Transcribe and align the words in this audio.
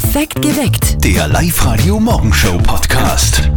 Perfekt 0.00 0.40
geweckt. 0.42 1.04
Der 1.04 1.26
Live-Radio-Morgenshow-Podcast. 1.26 3.50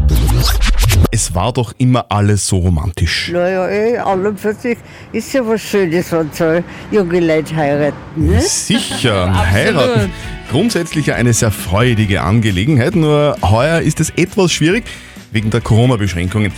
Es 1.11 1.35
war 1.35 1.53
doch 1.53 1.71
immer 1.77 2.07
alles 2.09 2.47
so 2.47 2.57
romantisch. 2.57 3.29
Naja, 3.31 3.69
eh, 3.69 3.99
an 3.99 4.25
und 4.25 4.39
für 4.39 4.55
sich 4.55 4.79
ist 5.12 5.31
ja 5.33 5.47
was 5.47 5.62
Schönes, 5.62 6.12
wenn 6.12 6.31
so 6.33 6.63
junge 6.89 7.19
Leute 7.19 7.55
heiraten. 7.55 7.96
Ne? 8.15 8.41
Sicher, 8.41 9.31
heiraten. 9.51 10.12
Grundsätzlich 10.49 11.05
ja 11.05 11.13
eine 11.13 11.33
sehr 11.33 11.51
freudige 11.51 12.23
Angelegenheit, 12.23 12.96
nur 12.96 13.38
heuer 13.44 13.82
ist 13.82 14.00
es 14.00 14.10
etwas 14.10 14.52
schwierig 14.52 14.86
wegen 15.32 15.52
der 15.52 15.62
Corona-Beschränkungen. 15.62 16.52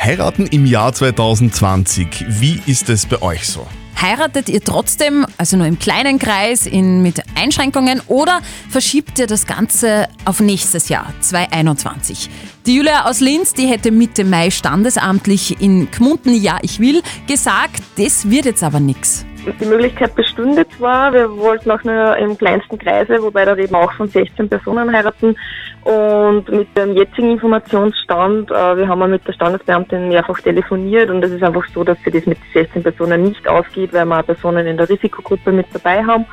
Heiraten 0.00 0.46
im 0.46 0.64
Jahr 0.64 0.94
2020, 0.94 2.24
wie 2.40 2.58
ist 2.64 2.88
es 2.88 3.04
bei 3.04 3.20
euch 3.20 3.46
so? 3.46 3.66
Heiratet 4.00 4.48
ihr 4.48 4.60
trotzdem, 4.60 5.26
also 5.38 5.56
nur 5.56 5.66
im 5.66 5.78
kleinen 5.78 6.18
Kreis, 6.18 6.66
in, 6.66 7.02
mit 7.02 7.22
Einschränkungen 7.34 8.02
oder 8.08 8.40
verschiebt 8.68 9.18
ihr 9.18 9.26
das 9.26 9.46
Ganze 9.46 10.08
auf 10.24 10.40
nächstes 10.40 10.88
Jahr, 10.88 11.12
2021? 11.20 12.28
Die 12.66 12.76
Julia 12.76 13.06
aus 13.06 13.20
Linz, 13.20 13.54
die 13.54 13.66
hätte 13.66 13.90
Mitte 13.90 14.24
Mai 14.24 14.50
standesamtlich 14.50 15.60
in 15.60 15.90
Gmunden 15.90 16.34
Ja, 16.34 16.58
ich 16.62 16.78
will 16.78 17.02
gesagt, 17.26 17.82
das 17.96 18.28
wird 18.28 18.44
jetzt 18.44 18.62
aber 18.62 18.80
nichts. 18.80 19.24
Die 19.46 19.64
Möglichkeit 19.64 20.14
bestünde 20.16 20.66
zwar, 20.68 21.12
wir 21.12 21.30
wollten 21.36 21.70
auch 21.70 21.82
nur 21.84 22.16
im 22.16 22.36
kleinsten 22.36 22.78
Kreise, 22.78 23.22
wobei 23.22 23.44
da 23.44 23.56
eben 23.56 23.76
auch 23.76 23.92
von 23.92 24.08
16 24.08 24.48
Personen 24.48 24.92
heiraten. 24.92 25.36
Und 25.84 26.48
mit 26.48 26.76
dem 26.76 26.96
jetzigen 26.96 27.30
Informationsstand, 27.30 28.50
äh, 28.50 28.76
wir 28.76 28.88
haben 28.88 29.08
mit 29.08 29.26
der 29.26 29.32
Standesbeamtin 29.32 30.08
mehrfach 30.08 30.40
telefoniert 30.40 31.10
und 31.10 31.24
es 31.24 31.30
ist 31.30 31.44
einfach 31.44 31.64
so, 31.72 31.84
dass 31.84 31.96
sie 32.04 32.10
das 32.10 32.26
mit 32.26 32.38
16 32.52 32.82
Personen 32.82 33.22
nicht 33.22 33.46
ausgeht, 33.46 33.92
weil 33.92 34.04
wir 34.04 34.22
Personen 34.24 34.66
in 34.66 34.76
der 34.76 34.88
Risikogruppe 34.88 35.52
mit 35.52 35.66
dabei 35.72 36.04
haben. 36.04 36.26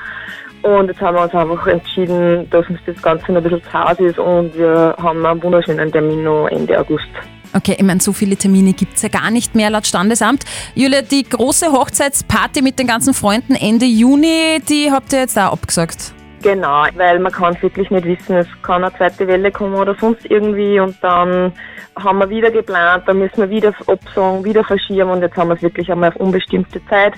Und 0.63 0.87
jetzt 0.87 1.01
haben 1.01 1.15
wir 1.15 1.23
uns 1.23 1.35
einfach 1.35 1.67
entschieden, 1.67 2.49
dass 2.49 2.67
uns 2.67 2.79
das 2.87 2.99
Ganze 2.99 3.31
noch 3.31 3.43
ein 3.43 3.49
bisschen 3.49 3.73
Hause 3.73 4.05
ist 4.05 4.17
und 4.17 4.57
wir 4.57 4.95
haben 4.97 5.23
einen 5.23 5.43
wunderschönen 5.43 5.91
Termin 5.91 6.23
noch 6.23 6.47
Ende 6.47 6.79
August. 6.79 7.09
Okay, 7.55 7.75
ich 7.77 7.83
meine, 7.83 7.99
so 7.99 8.13
viele 8.13 8.35
Termine 8.35 8.73
gibt's 8.73 9.03
ja 9.03 9.09
gar 9.09 9.29
nicht 9.29 9.53
mehr 9.53 9.69
laut 9.69 9.85
Standesamt. 9.85 10.43
Julia, 10.73 11.01
die 11.03 11.23
große 11.23 11.71
Hochzeitsparty 11.71 12.61
mit 12.61 12.79
den 12.79 12.87
ganzen 12.87 13.13
Freunden 13.13 13.55
Ende 13.55 13.85
Juni, 13.85 14.59
die 14.67 14.91
habt 14.91 15.13
ihr 15.13 15.19
jetzt 15.19 15.37
auch 15.37 15.53
abgesagt. 15.53 16.13
Genau, 16.41 16.83
weil 16.95 17.19
man 17.19 17.31
kann 17.31 17.53
es 17.55 17.61
wirklich 17.61 17.89
nicht 17.89 18.05
wissen. 18.05 18.35
Es 18.35 18.47
kann 18.63 18.83
eine 18.83 18.93
zweite 18.97 19.27
Welle 19.27 19.51
kommen 19.51 19.75
oder 19.75 19.95
sonst 19.95 20.25
irgendwie 20.29 20.79
und 20.79 20.97
dann 21.01 21.53
haben 21.95 22.17
wir 22.17 22.29
wieder 22.29 22.51
geplant, 22.51 23.03
dann 23.07 23.19
müssen 23.19 23.37
wir 23.37 23.49
wieder 23.49 23.73
absagen, 23.87 24.43
wieder 24.43 24.63
verschieben 24.63 25.09
und 25.09 25.21
jetzt 25.21 25.37
haben 25.37 25.49
wir 25.49 25.55
es 25.55 25.61
wirklich 25.61 25.89
einmal 25.91 26.09
auf 26.09 26.15
unbestimmte 26.17 26.83
Zeit 26.87 27.13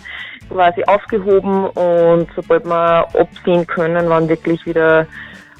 quasi 0.49 0.83
aufgehoben 0.83 1.65
und 1.69 2.27
sobald 2.35 2.65
wir 2.65 3.07
absehen 3.19 3.65
können, 3.65 4.09
wann 4.09 4.29
wirklich 4.29 4.63
wieder 4.65 5.07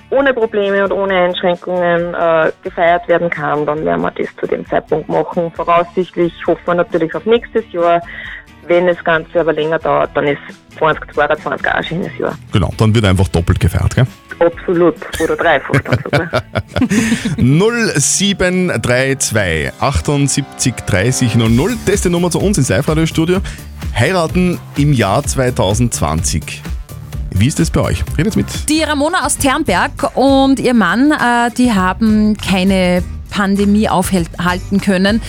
ohne 0.09 0.34
Probleme 0.34 0.84
und 0.84 0.92
ohne 0.92 1.16
Einschränkungen 1.16 2.14
äh, 2.14 2.52
gefeiert 2.64 3.08
werden 3.08 3.30
kann, 3.30 3.66
dann 3.66 3.86
werden 3.86 4.02
wir 4.02 4.11
das 4.11 4.28
zu 4.39 4.48
dem 4.48 4.66
Zeitpunkt 4.66 5.08
machen. 5.09 5.52
Voraussichtlich 5.52 6.34
hoffen 6.48 6.66
wir 6.66 6.75
natürlich 6.75 7.14
auf 7.16 7.25
nächstes 7.25 7.64
Jahr. 7.72 8.02
Wenn 8.67 8.88
das 8.88 9.03
Ganze 9.03 9.42
aber 9.42 9.53
länger 9.53 9.78
dauert, 9.78 10.09
dann 10.16 10.26
ist 10.26 10.39
2022 10.80 11.67
auch 11.67 11.73
ein 11.73 11.83
schönes 11.83 12.17
Jahr. 12.17 12.36
Genau, 12.52 12.72
dann 12.78 12.95
wird 12.95 13.06
einfach 13.06 13.28
doppelt 13.28 13.59
gefeiert, 13.59 13.95
gell? 13.95 14.08
Absolut. 14.39 14.95
Oder 15.22 15.36
dreifach 15.36 15.80
dann 15.81 16.00
sogar. 16.03 16.31
0732 17.38 19.72
78 19.80 20.73
30 20.86 21.36
00, 21.36 21.76
das 21.86 21.95
ist 21.95 22.06
die 22.06 22.09
Nummer 22.09 22.31
zu 22.31 22.39
uns 22.39 22.58
ins 22.58 22.70
Live-Radio-Studio. 22.70 23.39
Heiraten 23.98 24.59
im 24.78 24.94
Jahr 24.94 25.23
2020. 25.23 26.61
Wie 27.31 27.47
ist 27.47 27.59
das 27.59 27.69
bei 27.69 27.81
euch? 27.81 28.03
Redet 28.17 28.35
mit. 28.35 28.69
Die 28.69 28.81
Ramona 28.83 29.25
aus 29.25 29.37
Ternberg 29.37 30.15
und 30.15 30.59
ihr 30.59 30.73
Mann, 30.73 31.11
äh, 31.11 31.51
die 31.51 31.73
haben 31.73 32.37
keine 32.37 33.03
Pandemie 33.36 33.89
aufhalten 33.89 34.80
können. 34.80 35.22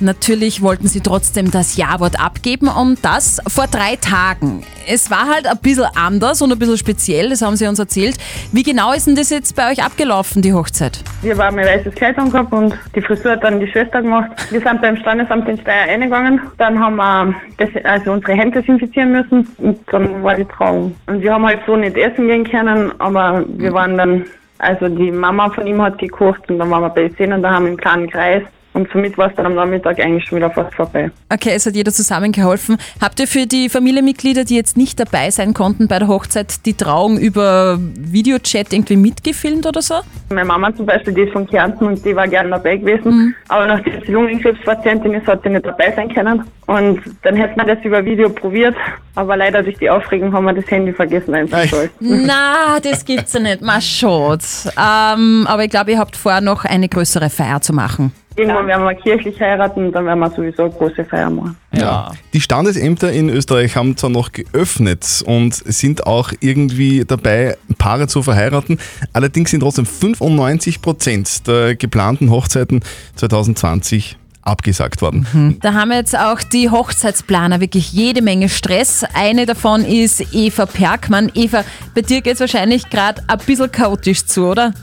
Natürlich 0.00 0.62
wollten 0.62 0.88
sie 0.88 1.00
trotzdem 1.00 1.52
das 1.52 1.76
Ja-Wort 1.76 2.18
abgeben 2.18 2.66
und 2.66 3.04
das 3.04 3.40
vor 3.46 3.68
drei 3.68 3.94
Tagen. 3.94 4.64
Es 4.88 5.12
war 5.12 5.28
halt 5.32 5.46
ein 5.46 5.56
bisschen 5.58 5.86
anders 5.94 6.42
und 6.42 6.50
ein 6.50 6.58
bisschen 6.58 6.76
speziell, 6.76 7.30
das 7.30 7.40
haben 7.40 7.54
sie 7.54 7.68
uns 7.68 7.78
erzählt. 7.78 8.16
Wie 8.50 8.64
genau 8.64 8.92
ist 8.92 9.06
denn 9.06 9.14
das 9.14 9.30
jetzt 9.30 9.54
bei 9.54 9.70
euch 9.70 9.84
abgelaufen, 9.84 10.42
die 10.42 10.52
Hochzeit? 10.52 11.04
Wir 11.22 11.38
haben 11.38 11.56
ein 11.56 11.66
weißes 11.66 11.94
Kleid 11.94 12.18
angehabt 12.18 12.52
und 12.52 12.74
die 12.96 13.00
Frisur 13.00 13.30
hat 13.32 13.44
dann 13.44 13.60
die 13.60 13.68
Schwester 13.68 14.02
gemacht. 14.02 14.32
Wir 14.50 14.60
sind 14.60 14.82
beim 14.82 14.96
Standesamt 14.96 15.48
in 15.48 15.60
Steyr 15.60 15.82
eingegangen. 15.88 16.40
Dann 16.58 16.80
haben 16.80 16.96
wir 16.96 17.34
das, 17.58 17.68
also 17.84 18.10
unsere 18.10 18.32
Hände 18.32 18.60
desinfizieren 18.60 19.12
müssen 19.12 19.46
und 19.58 19.78
dann 19.92 20.24
war 20.24 20.34
die 20.34 20.46
Trauung. 20.46 20.96
Und 21.06 21.22
wir 21.22 21.32
haben 21.32 21.46
halt 21.46 21.60
so 21.64 21.76
nicht 21.76 21.96
essen 21.96 22.26
gehen 22.26 22.42
können, 22.42 22.90
aber 22.98 23.44
wir 23.46 23.72
waren 23.72 23.96
dann, 23.96 24.24
also 24.62 24.88
die 24.88 25.10
Mama 25.10 25.50
von 25.50 25.66
ihm 25.66 25.82
hat 25.82 25.98
gekocht 25.98 26.48
und 26.48 26.58
dann 26.58 26.70
waren 26.70 26.82
wir 26.82 26.90
bei 26.90 27.08
den 27.08 27.32
und 27.32 27.42
da 27.42 27.50
haben 27.50 27.64
wir 27.64 27.72
im 27.72 27.76
kleinen 27.76 28.08
Kreis. 28.08 28.44
Und 28.74 28.88
somit 28.92 29.18
war 29.18 29.28
es 29.28 29.36
dann 29.36 29.46
am 29.46 29.54
Nachmittag 29.54 30.00
eigentlich 30.00 30.24
schon 30.24 30.38
wieder 30.38 30.50
fast 30.50 30.74
vorbei. 30.74 31.10
Okay, 31.28 31.52
es 31.54 31.66
hat 31.66 31.74
jeder 31.74 31.92
zusammengeholfen. 31.92 32.78
Habt 33.00 33.20
ihr 33.20 33.26
für 33.26 33.46
die 33.46 33.68
Familienmitglieder, 33.68 34.44
die 34.44 34.56
jetzt 34.56 34.76
nicht 34.76 34.98
dabei 34.98 35.30
sein 35.30 35.52
konnten 35.52 35.88
bei 35.88 35.98
der 35.98 36.08
Hochzeit, 36.08 36.64
die 36.64 36.74
Trauung 36.74 37.18
über 37.18 37.78
Videochat 37.78 38.72
irgendwie 38.72 38.96
mitgefilmt 38.96 39.66
oder 39.66 39.82
so? 39.82 39.96
Meine 40.30 40.46
Mama 40.46 40.74
zum 40.74 40.86
Beispiel, 40.86 41.12
die 41.12 41.22
ist 41.22 41.32
von 41.32 41.46
Kärnten 41.46 41.86
und 41.86 42.04
die 42.04 42.16
war 42.16 42.26
gerne 42.26 42.50
dabei 42.50 42.76
gewesen. 42.76 43.34
Aber 43.48 43.66
nachdem 43.66 44.00
sie 44.06 44.12
Lungenkrebspatientin 44.12 45.14
ist, 45.14 45.26
hat 45.26 45.42
sie 45.42 45.50
nicht 45.50 45.66
dabei 45.66 45.92
sein 45.94 46.12
können. 46.12 46.44
Und 46.66 47.00
dann 47.22 47.36
hätte 47.36 47.56
man 47.56 47.66
das 47.66 47.78
über 47.84 48.04
Video 48.04 48.30
probiert. 48.30 48.74
Aber 49.14 49.36
leider 49.36 49.62
durch 49.62 49.76
die 49.76 49.90
Aufregung 49.90 50.32
haben 50.32 50.44
wir 50.44 50.54
das 50.54 50.70
Handy 50.70 50.92
vergessen 50.92 51.34
einzuschalten. 51.34 51.90
Na, 52.26 52.80
das 52.80 53.04
gibt's 53.04 53.34
ja 53.34 53.40
nicht. 53.40 53.60
Mal 53.60 53.82
schaut. 53.82 54.40
Ähm, 54.78 55.46
aber 55.46 55.64
ich 55.64 55.70
glaube, 55.70 55.90
ihr 55.90 55.98
habt 55.98 56.16
vor, 56.16 56.40
noch 56.40 56.64
eine 56.64 56.88
größere 56.88 57.28
Feier 57.28 57.60
zu 57.60 57.74
machen. 57.74 58.12
Irgendwann 58.36 58.66
werden 58.66 58.84
wir 58.84 58.94
kirchlich 58.94 59.40
heiraten 59.40 59.86
und 59.86 59.92
dann 59.92 60.06
werden 60.06 60.20
wir 60.20 60.30
sowieso 60.30 60.64
eine 60.64 60.72
große 60.72 61.04
Feier 61.04 61.30
machen. 61.30 61.56
Ja. 61.72 62.12
Die 62.32 62.40
Standesämter 62.40 63.12
in 63.12 63.28
Österreich 63.28 63.76
haben 63.76 63.96
zwar 63.96 64.10
noch 64.10 64.32
geöffnet 64.32 65.22
und 65.26 65.54
sind 65.54 66.06
auch 66.06 66.32
irgendwie 66.40 67.04
dabei, 67.04 67.56
Paare 67.78 68.06
zu 68.06 68.22
verheiraten. 68.22 68.78
Allerdings 69.12 69.50
sind 69.50 69.60
trotzdem 69.60 69.86
95 69.86 70.82
Prozent 70.82 71.46
der 71.46 71.76
geplanten 71.76 72.30
Hochzeiten 72.30 72.80
2020 73.16 74.16
abgesagt 74.42 75.02
worden. 75.02 75.58
Da 75.60 75.74
haben 75.74 75.92
jetzt 75.92 76.16
auch 76.16 76.42
die 76.42 76.70
Hochzeitsplaner 76.70 77.60
wirklich 77.60 77.92
jede 77.92 78.22
Menge 78.22 78.48
Stress. 78.48 79.04
Eine 79.14 79.46
davon 79.46 79.84
ist 79.84 80.34
Eva 80.34 80.66
Perkmann. 80.66 81.30
Eva, 81.34 81.64
bei 81.94 82.02
dir 82.02 82.20
geht 82.20 82.34
es 82.34 82.40
wahrscheinlich 82.40 82.88
gerade 82.90 83.22
ein 83.28 83.38
bisschen 83.38 83.70
chaotisch 83.70 84.24
zu, 84.26 84.46
oder? 84.46 84.72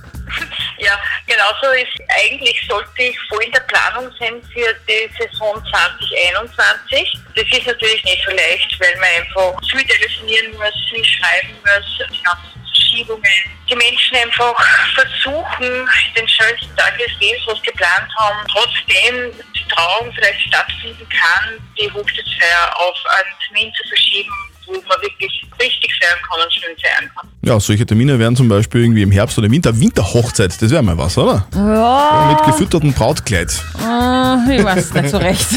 Ja, 0.81 0.97
genauso 1.27 1.75
ist 1.75 1.91
eigentlich 2.07 2.55
sollte 2.69 2.89
ich 3.03 3.17
voll 3.27 3.43
in 3.43 3.51
der 3.51 3.59
Planung 3.61 4.09
sein 4.17 4.41
für 4.53 4.73
die 4.87 5.11
Saison 5.19 5.61
2021. 5.69 7.19
Das 7.35 7.43
ist 7.43 7.67
natürlich 7.67 8.01
nicht 8.05 8.23
so 8.23 8.31
leicht, 8.31 8.79
weil 8.79 8.95
man 8.95 9.09
einfach 9.19 9.59
viel 9.69 9.83
telefonieren 9.83 10.53
muss, 10.53 10.71
viel 10.89 11.03
schreiben 11.03 11.53
muss, 11.63 12.07
die 12.09 12.23
ganzen 12.23 12.58
Verschiebungen. 12.89 13.23
Die 13.69 13.75
Menschen 13.75 14.17
einfach 14.17 14.55
versuchen, 14.95 15.87
den 16.15 16.27
schönsten 16.27 16.75
Tag 16.75 16.97
des 16.97 17.11
Lebens, 17.19 17.43
was 17.45 17.61
geplant 17.61 18.09
haben, 18.17 18.47
trotzdem 18.51 19.31
die 19.55 19.67
Trauung 19.73 20.11
vielleicht 20.13 20.41
stattfinden 20.47 21.07
kann, 21.09 21.59
die 21.79 21.91
Hochzeitsfeier 21.91 22.77
auf 22.77 22.97
einen 23.05 23.35
Termin 23.47 23.73
zu 23.73 23.87
verschieben, 23.87 24.31
wo 24.65 24.73
man 24.73 25.01
wirklich 25.01 25.45
richtig 25.59 25.93
feiern 25.99 26.19
kann 26.29 26.41
und 26.41 26.53
schön 26.53 26.77
feiern 26.79 27.11
kann. 27.15 27.38
Ja, 27.41 27.57
solche 27.57 27.85
Termine 27.85 28.19
wären 28.19 28.35
zum 28.35 28.49
Beispiel 28.49 28.81
irgendwie 28.81 29.01
im 29.01 29.11
Herbst 29.11 29.37
oder 29.37 29.47
im 29.47 29.53
Winter. 29.53 29.79
Winterhochzeit, 29.79 30.61
das 30.61 30.71
wäre 30.71 30.83
mal 30.83 30.97
was, 30.97 31.17
oder? 31.17 31.47
Ja, 31.55 32.35
Mit 32.35 32.45
gefüttertem 32.45 32.91
Brautkleid. 32.91 33.49
äh, 33.81 34.57
ich 34.57 34.63
weiß 34.63 34.93
nicht 34.93 35.09
so 35.09 35.17
recht. 35.17 35.47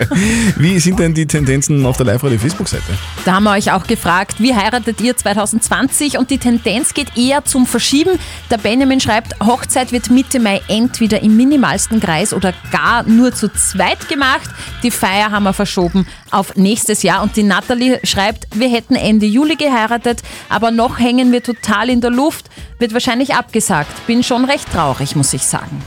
Wie 0.56 0.78
sind 0.80 0.98
denn 0.98 1.12
die 1.12 1.26
Tendenzen 1.26 1.84
auf 1.84 1.98
der 1.98 2.06
Live-Radio-Facebook-Seite? 2.06 2.84
Da 3.26 3.34
haben 3.34 3.44
wir 3.44 3.50
euch 3.52 3.70
auch 3.70 3.86
gefragt, 3.86 4.36
wie 4.38 4.54
heiratet 4.54 5.02
ihr 5.02 5.14
2020? 5.14 6.16
Und 6.16 6.30
die 6.30 6.38
Tendenz 6.38 6.94
geht 6.94 7.18
eher 7.18 7.44
zum 7.44 7.66
Verschieben. 7.66 8.18
Der 8.50 8.56
Benjamin 8.56 9.00
schreibt, 9.00 9.38
Hochzeit 9.44 9.92
wird 9.92 10.08
Mitte 10.10 10.40
Mai 10.40 10.62
entweder 10.68 11.22
im 11.22 11.36
minimalsten 11.36 12.00
Kreis 12.00 12.32
oder 12.32 12.54
gar 12.72 13.02
nur 13.02 13.34
zu 13.34 13.52
zweit 13.52 14.08
gemacht. 14.08 14.48
Die 14.82 14.90
Feier 14.90 15.30
haben 15.32 15.44
wir 15.44 15.52
verschoben 15.52 16.06
auf 16.30 16.56
nächstes 16.56 17.02
Jahr. 17.02 17.22
Und 17.22 17.36
die 17.36 17.42
Natalie 17.42 18.00
schreibt, 18.04 18.46
wir 18.54 18.68
hätten 18.70 18.94
Ende 18.94 19.26
Juli 19.26 19.56
geheiratet, 19.56 20.22
aber 20.48 20.70
noch 20.70 20.98
hängen 20.98 21.25
wir 21.32 21.42
total 21.42 21.90
in 21.90 22.00
der 22.00 22.10
Luft. 22.10 22.46
Wird 22.78 22.92
wahrscheinlich 22.92 23.34
abgesagt. 23.34 24.06
Bin 24.06 24.22
schon 24.22 24.44
recht 24.44 24.70
traurig, 24.72 25.16
muss 25.16 25.32
ich 25.32 25.42
sagen. 25.42 25.82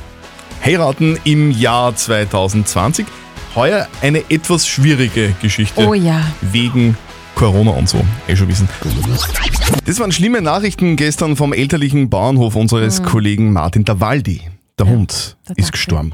Heiraten 0.64 1.18
im 1.24 1.52
Jahr 1.52 1.96
2020. 1.96 3.06
Heuer 3.56 3.88
eine 4.02 4.20
etwas 4.30 4.68
schwierige 4.68 5.34
Geschichte. 5.42 5.88
Oh 5.88 5.94
ja. 5.94 6.22
Wegen 6.42 6.98
Corona 7.36 7.72
und 7.72 7.88
so, 7.88 8.02
eh 8.28 8.36
schon 8.36 8.48
wissen. 8.50 8.68
Das 9.86 10.00
waren 10.00 10.12
schlimme 10.12 10.42
Nachrichten 10.42 10.98
gestern 10.98 11.36
vom 11.36 11.54
elterlichen 11.54 12.10
Bauernhof 12.10 12.56
unseres 12.56 13.02
Kollegen 13.02 13.54
Martin 13.54 13.86
Dawaldi. 13.86 14.42
Der 14.78 14.88
Hund 14.88 15.38
der 15.48 15.58
ist 15.58 15.72
gestorben. 15.72 16.14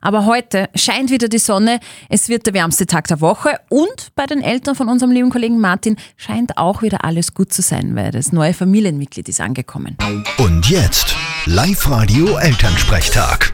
Aber 0.00 0.26
heute 0.26 0.68
scheint 0.74 1.10
wieder 1.10 1.28
die 1.28 1.38
Sonne. 1.38 1.80
Es 2.08 2.28
wird 2.28 2.46
der 2.46 2.54
wärmste 2.54 2.86
Tag 2.86 3.06
der 3.08 3.20
Woche. 3.20 3.58
Und 3.68 4.12
bei 4.14 4.26
den 4.26 4.42
Eltern 4.42 4.74
von 4.74 4.88
unserem 4.88 5.12
lieben 5.12 5.30
Kollegen 5.30 5.60
Martin 5.60 5.96
scheint 6.16 6.56
auch 6.58 6.82
wieder 6.82 7.04
alles 7.04 7.34
gut 7.34 7.52
zu 7.52 7.62
sein, 7.62 7.96
weil 7.96 8.10
das 8.10 8.32
neue 8.32 8.54
Familienmitglied 8.54 9.28
ist 9.28 9.40
angekommen. 9.40 9.96
Und 10.38 10.68
jetzt 10.68 11.16
Live-Radio 11.46 12.36
Elternsprechtag. 12.38 13.52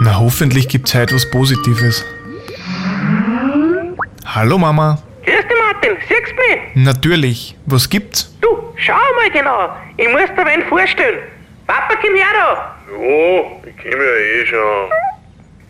Na, 0.00 0.18
hoffentlich 0.18 0.68
gibt's 0.68 0.94
heute 0.94 1.14
was 1.14 1.28
Positives. 1.30 2.04
Hallo 4.24 4.58
Mama. 4.58 5.02
Grüß 5.24 5.34
dich, 5.34 5.58
Martin. 5.64 5.96
Siehst 6.08 6.30
du 6.30 6.34
mich? 6.34 6.84
Natürlich. 6.84 7.56
Was 7.66 7.88
gibt's? 7.88 8.32
Du, 8.40 8.48
schau 8.76 8.92
mal 8.92 9.30
genau. 9.32 9.70
Ich 9.96 10.08
muss 10.08 10.28
dir 10.36 10.44
wen 10.46 10.62
vorstellen. 10.68 11.18
Papa, 11.66 11.94
komm 12.00 12.14
her 12.14 12.26
da. 12.32 12.76
Ja, 12.92 13.40
ich 13.66 13.84
mich 13.84 13.94
ja 13.94 14.42
eh 14.42 14.46
schon. 14.46 14.90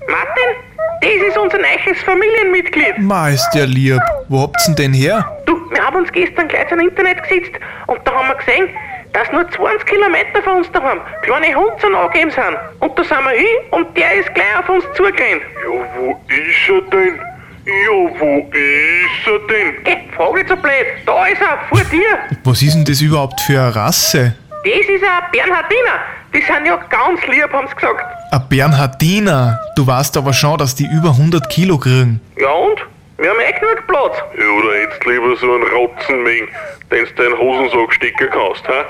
Martin, 0.08 0.56
das 1.02 1.28
ist 1.28 1.36
unser 1.36 1.58
neues 1.58 2.02
Familienmitglied. 2.02 2.98
Ma, 2.98 3.28
ist 3.28 3.50
der 3.50 3.66
lieb. 3.66 4.00
Wo 4.28 4.40
habt's 4.40 4.64
denn 4.64 4.74
den 4.74 4.94
her? 4.94 5.36
Du, 5.44 5.54
wir 5.70 5.84
haben 5.84 5.96
uns 5.96 6.10
gestern 6.12 6.48
gleich 6.48 6.66
zum 6.68 6.80
Internet 6.80 7.22
gesetzt 7.24 7.52
und 7.88 8.00
da 8.04 8.12
haben 8.12 8.28
wir 8.28 8.36
gesehen, 8.36 8.70
dass 9.12 9.30
nur 9.32 9.46
20 9.50 9.84
Kilometer 9.84 10.42
von 10.42 10.58
uns 10.58 10.72
daheim 10.72 11.00
kleine 11.22 11.54
Hunde 11.54 11.98
angegeben 11.98 12.30
sind. 12.30 12.56
Und 12.80 12.98
da 12.98 13.04
sind 13.04 13.22
wir 13.22 13.32
hin 13.32 13.56
und 13.70 13.96
der 13.98 14.14
ist 14.14 14.32
gleich 14.34 14.58
auf 14.58 14.68
uns 14.70 14.84
zugerannt. 14.94 15.42
Ja, 15.62 15.86
wo 15.96 16.18
ist 16.28 16.68
er 16.68 16.80
denn? 16.90 17.20
Ja, 17.66 18.18
wo 18.18 18.50
ist 18.50 19.26
er 19.26 19.38
denn? 19.46 19.84
Geh, 19.84 20.16
frag 20.16 20.34
nicht 20.34 20.48
so 20.48 20.56
blöd. 20.56 20.86
Da 21.04 21.26
ist 21.26 21.42
er, 21.42 21.58
vor 21.68 21.84
dir. 21.90 22.18
Was 22.44 22.62
ist 22.62 22.74
denn 22.74 22.84
das 22.86 23.02
überhaupt 23.02 23.42
für 23.42 23.60
eine 23.60 23.76
Rasse? 23.76 24.34
Das 24.64 24.72
ist 24.72 25.04
ein 25.04 25.30
Bernhardiner. 25.32 26.00
Die 26.38 26.44
sind 26.44 26.66
ja 26.66 26.76
ganz 26.88 27.20
lieb, 27.26 27.52
haben 27.52 27.66
sie 27.66 27.74
gesagt. 27.74 28.04
Ein 28.30 28.48
Bernhardiner. 28.48 29.58
Du 29.74 29.84
weißt 29.84 30.16
aber 30.16 30.32
schon, 30.32 30.56
dass 30.56 30.72
die 30.76 30.86
über 30.86 31.10
100 31.10 31.48
Kilo 31.50 31.78
kriegen. 31.78 32.20
Ja 32.40 32.50
und? 32.50 32.78
Wir 33.16 33.30
haben 33.30 33.40
eh 33.40 33.52
genug 33.58 33.84
Platz. 33.88 34.18
Ja, 34.38 34.44
oder 34.44 34.76
hättest 34.76 35.04
lieber 35.04 35.36
so 35.36 35.52
einen 35.52 35.64
Rotzenmeng, 35.64 36.46
den 36.92 37.04
du 37.06 37.14
deinen 37.14 37.36
Hosensack 37.36 37.92
stecken 37.92 38.28
kannst, 38.30 38.68
hä? 38.68 38.84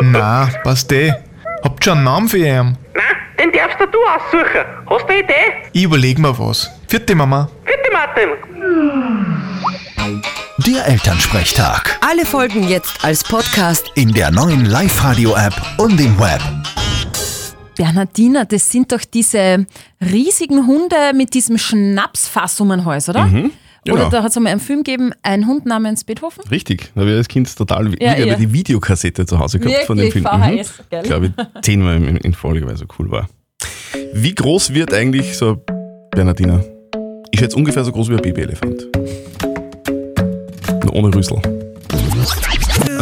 Na, 0.00 0.48
passt 0.64 0.90
eh. 0.92 1.12
Habt 1.62 1.84
schon 1.84 1.98
einen 1.98 2.04
Namen 2.04 2.28
für 2.28 2.38
ihn? 2.38 2.78
Nein, 2.94 3.04
den 3.38 3.52
darfst 3.52 3.78
du 3.78 3.98
aussuchen. 3.98 4.64
Hast 4.88 5.04
du 5.04 5.08
eine 5.12 5.22
Idee? 5.22 5.34
Ich 5.74 5.82
überleg 5.82 6.18
mir 6.18 6.38
was. 6.38 6.70
Vierte 6.88 7.14
Mama. 7.14 7.50
Bitte, 7.66 7.90
Martin. 7.92 8.30
Der 10.66 10.86
Elternsprechtag. 10.86 11.98
Alle 12.00 12.26
Folgen 12.26 12.68
jetzt 12.68 13.04
als 13.04 13.22
Podcast. 13.22 13.90
In 13.94 14.12
der 14.12 14.30
neuen 14.30 14.64
Live-Radio-App 14.64 15.54
und 15.78 16.00
im 16.00 16.18
Web. 16.18 16.40
Bernhardiner, 17.76 18.44
das 18.44 18.68
sind 18.68 18.90
doch 18.90 19.00
diese 19.00 19.66
riesigen 20.00 20.66
Hunde 20.66 21.12
mit 21.14 21.34
diesem 21.34 21.56
Schnapsfass 21.56 22.60
um 22.60 22.70
den 22.70 22.84
Hals, 22.84 23.08
oder? 23.08 23.26
genau. 23.26 23.48
Oder 23.88 24.10
da 24.10 24.22
hat 24.22 24.30
es 24.30 24.36
einmal 24.36 24.52
einen 24.52 24.60
Film 24.60 24.82
gegeben, 24.82 25.12
ein 25.22 25.46
Hund 25.46 25.66
namens 25.66 26.04
Beethoven. 26.04 26.44
Richtig, 26.50 26.90
da 26.94 27.02
habe 27.02 27.10
ich 27.12 27.16
als 27.16 27.28
Kind 27.28 27.54
total 27.56 27.86
Ja, 27.94 28.16
wieder 28.16 28.26
ja. 28.26 28.34
die 28.34 28.52
Videokassette 28.52 29.24
zu 29.26 29.38
Hause 29.38 29.60
gehabt 29.60 29.86
von 29.86 29.96
dem 29.98 30.10
Film. 30.10 30.24
Mhm. 30.24 30.58
VHS, 30.58 30.72
gell? 30.90 31.02
Glaube 31.02 31.26
ich, 31.26 31.62
zehnmal 31.62 31.96
in, 31.96 32.16
in 32.16 32.34
Folge, 32.34 32.62
weil 32.66 32.72
er 32.74 32.78
so 32.78 32.86
cool 32.98 33.10
war. 33.10 33.28
Wie 34.12 34.34
groß 34.34 34.74
wird 34.74 34.92
eigentlich 34.92 35.36
so 35.36 35.52
ein 35.66 36.10
Bernardiner? 36.10 36.64
Ich 37.30 37.38
schätze 37.38 37.56
ungefähr 37.56 37.84
so 37.84 37.92
groß 37.92 38.08
wie 38.10 38.14
ein 38.16 38.22
Babyelefant. 38.22 38.88
Ohne 40.90 41.14
Rüssel. 41.14 41.40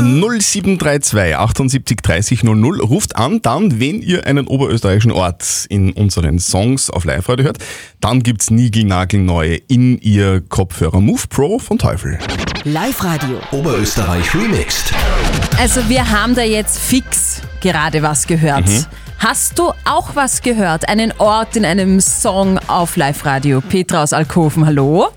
0732 0.00 1.36
78 1.36 1.96
30 2.02 2.44
00 2.44 2.80
ruft 2.80 3.16
an, 3.16 3.40
dann, 3.42 3.80
wenn 3.80 4.02
ihr 4.02 4.26
einen 4.26 4.46
oberösterreichischen 4.46 5.12
Ort 5.12 5.66
in 5.68 5.92
unseren 5.92 6.38
Songs 6.38 6.90
auf 6.90 7.04
Live-Radio 7.04 7.46
hört, 7.46 7.58
dann 8.00 8.22
gibt's 8.22 8.50
Nigel-Nagel-Neue 8.50 9.56
in 9.68 9.98
ihr 9.98 10.40
Kopfhörer 10.40 11.00
Move 11.00 11.22
Pro 11.28 11.58
von 11.58 11.78
Teufel. 11.78 12.18
Live-Radio. 12.64 13.38
Oberösterreich 13.52 14.34
remixed. 14.34 14.92
Also 15.58 15.88
wir 15.88 16.08
haben 16.08 16.34
da 16.34 16.42
jetzt 16.42 16.78
fix 16.78 17.42
gerade 17.60 18.02
was 18.02 18.26
gehört. 18.26 18.66
Mhm. 18.66 18.84
Hast 19.18 19.58
du 19.58 19.72
auch 19.84 20.14
was 20.14 20.42
gehört? 20.42 20.88
Einen 20.88 21.12
Ort 21.18 21.56
in 21.56 21.64
einem 21.64 22.00
Song 22.00 22.58
auf 22.68 22.96
Live-Radio? 22.96 23.60
Petra 23.60 24.04
aus 24.04 24.12
Alkoven, 24.12 24.64
hallo? 24.64 25.08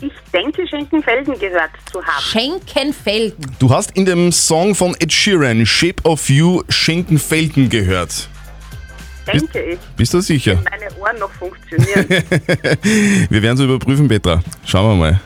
Ich 0.00 0.12
denke, 0.30 0.68
Schenkenfelden 0.68 1.38
gehört 1.38 1.70
zu 1.90 2.04
haben. 2.04 2.22
Schenkenfelden. 2.22 3.56
Du 3.58 3.70
hast 3.70 3.92
in 3.92 4.04
dem 4.04 4.30
Song 4.30 4.74
von 4.74 4.94
Ed 4.98 5.10
Sheeran, 5.10 5.64
Shape 5.64 6.02
of 6.04 6.28
You, 6.28 6.62
Schenkenfelden 6.68 7.70
gehört. 7.70 8.28
Denke 9.26 9.60
ich. 9.62 9.78
Bist 9.96 10.12
du 10.14 10.20
sicher? 10.20 10.62
Meine 10.70 10.94
Ohren 11.00 11.18
noch 11.18 11.30
funktionieren. 11.32 12.06
Wir 13.30 13.42
werden 13.42 13.56
es 13.56 13.60
überprüfen, 13.60 14.06
Petra. 14.06 14.42
Schauen 14.64 15.00
wir 15.00 15.18
mal. 15.18 15.20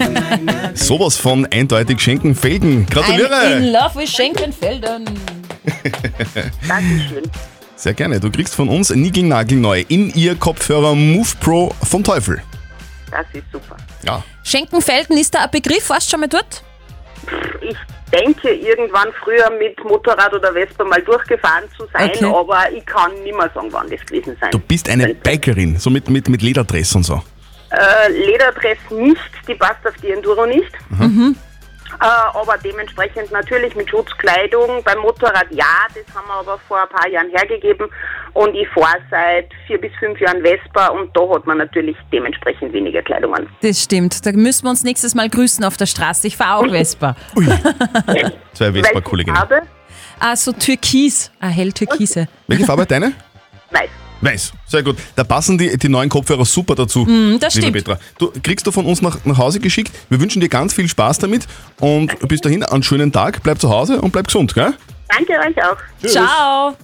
Sowas 0.74 1.16
von 1.16 1.46
eindeutig 1.46 2.00
Schenkenfelden. 2.00 2.86
I'm 2.86 2.90
Gratuliere! 2.90 3.56
in 3.56 3.72
love 3.72 3.96
with 3.96 4.10
Schenkenfelden. 4.10 5.04
Dankeschön. 6.66 7.30
Sehr 7.80 7.94
gerne. 7.94 8.20
Du 8.20 8.30
kriegst 8.30 8.54
von 8.54 8.68
uns 8.68 8.90
Nigel-Nagel-Neu 8.90 9.86
in 9.88 10.10
ihr 10.12 10.36
Kopfhörer 10.36 10.94
Move 10.94 11.30
Pro 11.40 11.74
vom 11.82 12.04
Teufel. 12.04 12.42
Das 13.10 13.24
ist 13.32 13.44
super. 13.50 13.74
Ja. 14.02 14.22
Schenkenfelden, 14.44 15.16
ist 15.16 15.34
da 15.34 15.44
ein 15.44 15.50
Begriff? 15.50 15.88
Warst 15.88 16.08
du 16.08 16.10
schon 16.10 16.20
mal 16.20 16.28
dort? 16.28 16.62
Ich 17.62 17.76
denke, 18.12 18.50
irgendwann 18.50 19.08
früher 19.24 19.50
mit 19.58 19.82
Motorrad 19.82 20.34
oder 20.34 20.52
Vespa 20.52 20.84
mal 20.84 21.00
durchgefahren 21.00 21.64
zu 21.74 21.86
sein, 21.94 22.10
Okay. 22.10 22.26
aber 22.26 22.70
ich 22.70 22.84
kann 22.84 23.14
nicht 23.24 23.34
mehr 23.34 23.50
sagen, 23.54 23.68
wann 23.70 23.88
das 23.88 24.00
gewesen 24.04 24.36
sein 24.38 24.50
Du 24.50 24.58
bist 24.58 24.86
eine 24.90 25.14
Bikerin, 25.14 25.78
so 25.78 25.88
mit, 25.88 26.10
mit, 26.10 26.28
mit 26.28 26.42
Lederdress 26.42 26.94
und 26.96 27.04
so. 27.04 27.22
Äh, 27.70 28.12
Lederdress 28.12 28.76
nicht, 28.90 29.20
die 29.48 29.54
passt 29.54 29.86
auf 29.86 29.94
die 30.02 30.10
Enduro 30.10 30.44
nicht. 30.44 30.70
Äh, 31.00 31.32
aber 31.98 32.56
dementsprechend 32.58 33.30
natürlich 33.32 33.74
mit 33.74 33.90
Schutzkleidung. 33.90 34.82
Beim 34.84 34.98
Motorrad 35.00 35.46
ja, 35.50 35.86
das 35.94 36.14
haben 36.14 36.28
wir 36.28 36.34
aber 36.34 36.58
vor 36.68 36.80
ein 36.80 36.88
paar 36.88 37.08
Jahren 37.08 37.30
hergegeben. 37.30 37.88
Und 38.32 38.54
ich 38.54 38.68
fahre 38.68 38.98
seit 39.10 39.50
vier 39.66 39.80
bis 39.80 39.92
fünf 39.98 40.20
Jahren 40.20 40.42
Vespa 40.42 40.88
und 40.88 41.14
da 41.16 41.28
hat 41.34 41.46
man 41.46 41.58
natürlich 41.58 41.96
dementsprechend 42.12 42.72
weniger 42.72 43.02
Kleidung 43.02 43.34
an. 43.34 43.48
Das 43.62 43.82
stimmt. 43.82 44.24
Da 44.24 44.32
müssen 44.32 44.64
wir 44.64 44.70
uns 44.70 44.84
nächstes 44.84 45.14
Mal 45.14 45.28
grüßen 45.28 45.64
auf 45.64 45.76
der 45.76 45.86
Straße. 45.86 46.26
Ich 46.26 46.36
fahre 46.36 46.64
auch 46.64 46.70
Vespa. 46.70 47.16
Zwei 47.34 48.72
Welche 48.72 48.84
Vespa-Kolleginnen. 48.84 49.36
Farbe? 49.36 49.62
Ah, 50.20 50.36
so 50.36 50.52
türkis. 50.52 51.32
Ah, 51.40 51.48
hell 51.48 51.72
türkise. 51.72 52.28
Welche 52.46 52.64
Farbe 52.64 52.82
hat 52.82 52.90
deine? 52.90 53.12
Weiß. 53.70 53.88
Weiß. 54.20 54.52
Sehr 54.66 54.82
gut. 54.82 54.96
Da 55.16 55.24
passen 55.24 55.56
die, 55.56 55.76
die 55.76 55.88
neuen 55.88 56.08
Kopfhörer 56.08 56.44
super 56.44 56.74
dazu. 56.74 57.06
das 57.40 57.54
liebe 57.54 57.68
stimmt. 57.68 57.72
Petra. 57.72 57.98
Du 58.18 58.32
kriegst 58.42 58.66
du 58.66 58.72
von 58.72 58.84
uns 58.84 59.00
nach, 59.02 59.18
nach 59.24 59.38
Hause 59.38 59.60
geschickt. 59.60 59.92
Wir 60.08 60.20
wünschen 60.20 60.40
dir 60.40 60.48
ganz 60.48 60.74
viel 60.74 60.88
Spaß 60.88 61.18
damit 61.18 61.46
und 61.80 62.28
bis 62.28 62.40
dahin 62.40 62.62
einen 62.62 62.82
schönen 62.82 63.12
Tag. 63.12 63.42
Bleib 63.42 63.60
zu 63.60 63.70
Hause 63.70 64.00
und 64.00 64.12
bleib 64.12 64.26
gesund, 64.26 64.54
gell? 64.54 64.74
Danke 65.08 65.32
euch 65.32 65.64
auch. 65.64 65.76
Ciao. 66.06 66.76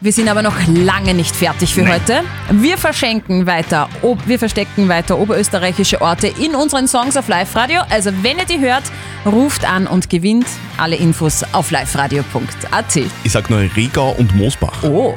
Wir 0.00 0.12
sind 0.12 0.28
aber 0.28 0.42
noch 0.42 0.54
lange 0.68 1.12
nicht 1.12 1.34
fertig 1.34 1.74
für 1.74 1.88
heute. 1.88 2.22
Wir 2.52 2.78
verschenken 2.78 3.46
weiter, 3.46 3.88
ob, 4.02 4.28
wir 4.28 4.38
verstecken 4.38 4.88
weiter 4.88 5.18
oberösterreichische 5.18 6.00
Orte 6.00 6.28
in 6.28 6.54
unseren 6.54 6.86
Songs 6.86 7.16
auf 7.16 7.26
Live-Radio. 7.26 7.80
Also 7.90 8.12
wenn 8.22 8.38
ihr 8.38 8.44
die 8.44 8.60
hört, 8.60 8.84
ruft 9.26 9.68
an 9.68 9.88
und 9.88 10.08
gewinnt. 10.08 10.46
Alle 10.76 10.94
Infos 10.94 11.42
auf 11.50 11.72
liveradio.at. 11.72 12.96
Ich 13.24 13.32
sag 13.32 13.50
nur 13.50 13.58
Regau 13.74 14.12
und 14.12 14.36
Moosbach. 14.36 14.84
Oh. 14.84 15.16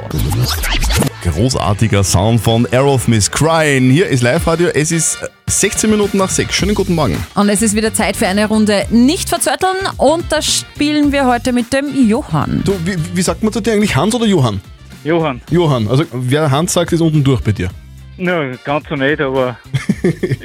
Großartiger 1.22 2.02
Sound 2.02 2.40
von 2.40 2.66
Aerosmith 2.72 3.30
Crying. 3.30 3.90
Hier 3.90 4.08
ist 4.08 4.24
Live-Radio. 4.24 4.70
Es 4.74 4.90
ist 4.90 5.18
16 5.46 5.88
Minuten 5.88 6.18
nach 6.18 6.28
6. 6.28 6.52
Schönen 6.52 6.74
guten 6.74 6.96
Morgen. 6.96 7.16
Und 7.36 7.48
es 7.48 7.62
ist 7.62 7.76
wieder 7.76 7.94
Zeit 7.94 8.16
für 8.16 8.26
eine 8.26 8.48
Runde 8.48 8.86
nicht 8.90 9.28
verzötteln 9.28 9.76
und 9.98 10.24
das 10.30 10.44
spielen 10.44 11.12
wir 11.12 11.26
heute 11.26 11.52
mit 11.52 11.72
dem 11.72 12.08
Johann. 12.08 12.62
Du, 12.64 12.74
wie, 12.84 12.96
wie 13.14 13.22
sagt 13.22 13.44
man 13.44 13.52
zu 13.52 13.60
dir 13.60 13.74
eigentlich 13.74 13.94
Hans 13.94 14.14
oder 14.16 14.26
Johann? 14.26 14.60
Johann, 15.04 15.40
Johann. 15.48 15.86
Also 15.86 16.04
wer 16.12 16.50
Hans 16.50 16.72
sagt, 16.72 16.92
ist 16.92 17.00
unten 17.00 17.22
durch 17.22 17.40
bei 17.40 17.52
dir. 17.52 17.70
Na, 18.22 18.52
ganz 18.64 18.88
so 18.88 18.94
nicht, 18.96 19.20
aber 19.20 19.56
ich, 20.02 20.38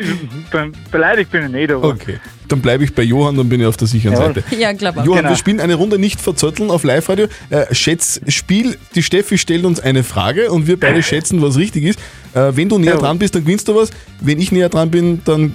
be- 0.51 0.71
beleidigt 0.91 1.31
bin 1.31 1.45
ich 1.45 1.51
nicht, 1.51 1.71
aber 1.71 1.87
Okay. 1.89 2.19
Dann 2.47 2.61
bleibe 2.61 2.83
ich 2.85 2.95
bei 2.95 3.03
Johann, 3.03 3.35
dann 3.35 3.49
bin 3.49 3.59
ich 3.59 3.67
auf 3.67 3.75
der 3.75 3.87
sicheren 3.89 4.13
Ja. 4.17 4.25
Seite. 4.27 4.43
Ja, 4.57 4.73
klar. 4.73 4.93
Johann, 5.03 5.17
Genau. 5.17 5.29
wir 5.29 5.35
spielen 5.35 5.59
eine 5.59 5.75
Runde 5.75 5.99
nicht 5.99 6.21
verzötteln 6.21 6.71
auf 6.71 6.85
Live-Radio. 6.85 7.27
Äh, 7.49 7.75
Schätz, 7.75 8.21
Spiel, 8.29 8.77
die 8.95 9.03
Steffi 9.03 9.37
stellt 9.37 9.65
uns 9.65 9.81
eine 9.81 10.03
Frage 10.03 10.49
und 10.51 10.65
wir 10.65 10.79
beide 10.79 11.03
schätzen, 11.11 11.41
was 11.41 11.57
richtig 11.57 11.83
ist. 11.83 11.99
Äh, 12.33 12.51
wenn 12.55 12.69
du 12.69 12.77
näher 12.79 12.93
Ja. 12.93 12.99
dran 12.99 13.19
bist, 13.19 13.35
dann 13.35 13.43
gewinnst 13.43 13.67
du 13.67 13.75
was. 13.75 13.89
Wenn 14.21 14.39
ich 14.39 14.51
näher 14.53 14.69
dran 14.69 14.89
bin, 14.91 15.21
dann 15.25 15.53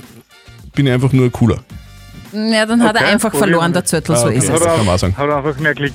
bin 0.75 0.87
ich 0.87 0.93
einfach 0.93 1.13
nur 1.13 1.31
cooler. 1.33 1.59
Ja, 2.35 2.65
dann 2.67 2.83
hat 2.83 2.97
er 2.97 3.03
Okay, 3.03 3.13
einfach 3.13 3.31
probieren 3.31 3.51
verloren, 3.51 3.73
der 3.73 3.85
Zöttl, 3.87 4.13
Ah, 4.13 4.17
so 4.17 4.27
okay. 4.27 4.37
ist 4.39 4.49
Ja, 4.49 4.55
es. 4.55 4.61
das 4.61 4.77
kann 4.77 4.85
man 4.87 4.95
auch 4.95 4.99
sagen. 4.99 5.17
hat 5.17 5.31
einfach 5.31 5.59
mehr 5.61 5.75
Glück. 5.75 5.93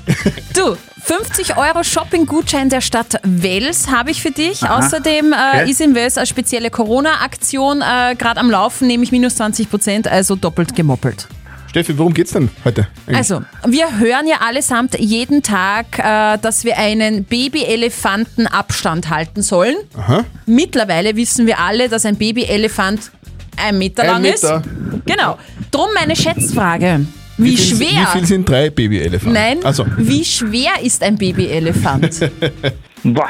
Du, 0.55 0.75
50 1.07 1.55
Euro 1.55 1.83
Shopping-Gutschein 1.83 2.67
der 2.67 2.81
Stadt 2.81 3.21
Wels 3.23 3.87
habe 3.89 4.11
ich 4.11 4.21
für 4.21 4.31
dich. 4.31 4.61
Außerdem 4.69 5.31
äh, 5.31 5.35
Okay. 5.61 5.71
ist 5.71 5.79
in 5.79 5.95
Wels 5.95 6.17
eine 6.17 6.27
spezielle 6.27 6.69
Corona-Aktion 6.69 7.81
äh, 7.81 8.15
gerade 8.15 8.41
am 8.41 8.51
Laufen, 8.51 8.87
nämlich 8.87 9.13
minus 9.13 9.35
20 9.37 9.69
Prozent, 9.69 10.07
also 10.09 10.35
doppelt 10.35 10.75
gemoppelt. 10.75 11.27
Steffi, 11.69 11.97
worum 11.97 12.13
geht's 12.13 12.31
denn 12.33 12.49
heute? 12.65 12.87
eigentlich? 13.05 13.17
Also, 13.17 13.41
wir 13.65 13.99
hören 13.99 14.27
ja 14.27 14.37
allesamt 14.45 14.99
jeden 14.99 15.43
Tag, 15.43 15.97
äh, 15.97 16.37
dass 16.39 16.65
wir 16.65 16.77
einen 16.77 17.23
Babyelefanten 17.23 18.45
Abstand 18.47 19.09
halten 19.09 19.41
sollen. 19.41 19.75
Aha. 19.97 20.25
Mittlerweile 20.45 21.15
wissen 21.15 21.47
wir 21.47 21.59
alle, 21.59 21.87
dass 21.87 22.05
ein 22.05 22.17
Babyelefant 22.17 23.11
ein 23.55 23.77
Meter 23.77 24.03
Ein 24.03 24.09
lang 24.09 24.21
Meter. 24.23 24.57
ist. 24.57 25.05
Genau. 25.05 25.37
Drum 25.71 25.87
meine 25.95 26.17
Schätzfrage. 26.17 27.05
Wie, 27.37 27.55
viel, 27.55 27.77
schwer? 27.77 27.87
Wie 28.13 28.17
viel 28.17 28.25
sind 28.25 28.49
drei 28.49 28.69
Babyelefanten? 28.69 29.33
Nein, 29.33 29.57
Also, 29.63 29.85
wie 29.97 30.23
schwer 30.25 30.71
ist 30.81 31.03
ein 31.03 31.17
Babyelefant? 31.17 32.19
Boah, 33.03 33.27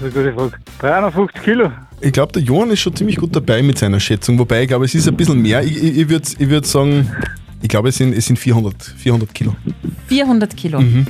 das 0.00 0.08
ist 0.08 0.16
eine 0.16 0.32
gute 0.32 0.50
Frage. 0.50 0.52
350 0.80 1.42
Kilo. 1.42 1.72
ich 2.00 2.12
glaube, 2.12 2.32
der 2.32 2.42
Johann 2.42 2.70
ist 2.70 2.80
schon 2.80 2.94
ziemlich 2.96 3.16
gut 3.16 3.34
dabei 3.34 3.62
mit 3.62 3.78
seiner 3.78 4.00
Schätzung. 4.00 4.38
Wobei, 4.38 4.62
ich 4.62 4.68
glaube, 4.68 4.84
es 4.84 4.94
ist 4.94 5.06
ein 5.08 5.16
bisschen 5.16 5.40
mehr. 5.40 5.62
Ich, 5.62 5.76
ich, 5.76 5.98
ich 5.98 6.08
würde 6.08 6.28
ich 6.38 6.48
würd 6.48 6.66
sagen, 6.66 7.10
ich 7.62 7.68
glaube, 7.68 7.88
es 7.90 7.96
sind, 7.96 8.12
es 8.12 8.26
sind 8.26 8.38
400, 8.38 8.74
400 8.96 9.32
Kilo. 9.34 9.54
400 10.08 10.56
Kilo. 10.56 10.80
Mhm. 10.80 11.06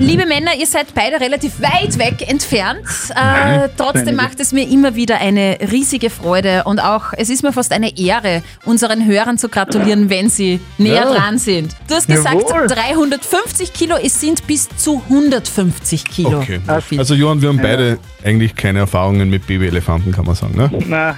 Liebe 0.00 0.26
Männer, 0.26 0.52
ihr 0.56 0.66
seid 0.66 0.94
beide 0.94 1.20
relativ 1.20 1.60
weit 1.60 1.98
weg 1.98 2.28
entfernt. 2.30 2.86
Äh, 3.16 3.68
trotzdem 3.76 4.14
macht 4.14 4.38
es 4.38 4.52
mir 4.52 4.68
immer 4.68 4.94
wieder 4.94 5.18
eine 5.20 5.58
riesige 5.72 6.08
Freude 6.08 6.62
und 6.64 6.78
auch 6.78 7.12
es 7.16 7.30
ist 7.30 7.42
mir 7.42 7.52
fast 7.52 7.72
eine 7.72 7.98
Ehre, 7.98 8.42
unseren 8.64 9.04
Hörern 9.06 9.38
zu 9.38 9.48
gratulieren, 9.48 10.08
wenn 10.08 10.30
sie 10.30 10.60
näher 10.78 11.04
Ja. 11.04 11.12
dran 11.14 11.38
sind. 11.38 11.74
Du 11.88 11.94
hast 11.96 12.06
gesagt, 12.06 12.48
Jawohl. 12.48 12.68
350 12.68 13.72
Kilo, 13.72 13.96
es 13.96 14.20
sind 14.20 14.46
bis 14.46 14.68
zu 14.76 15.02
150 15.08 16.04
Kilo. 16.04 16.38
Okay. 16.38 16.60
Also, 16.96 17.14
Johann, 17.14 17.42
wir 17.42 17.48
haben 17.48 17.58
beide 17.60 17.98
eigentlich 18.24 18.54
keine 18.54 18.78
Erfahrungen 18.80 19.28
mit 19.28 19.46
Babyelefanten, 19.48 20.12
kann 20.12 20.24
man 20.26 20.34
sagen. 20.36 20.56
Ne? 20.56 20.70
Nein. 20.86 21.14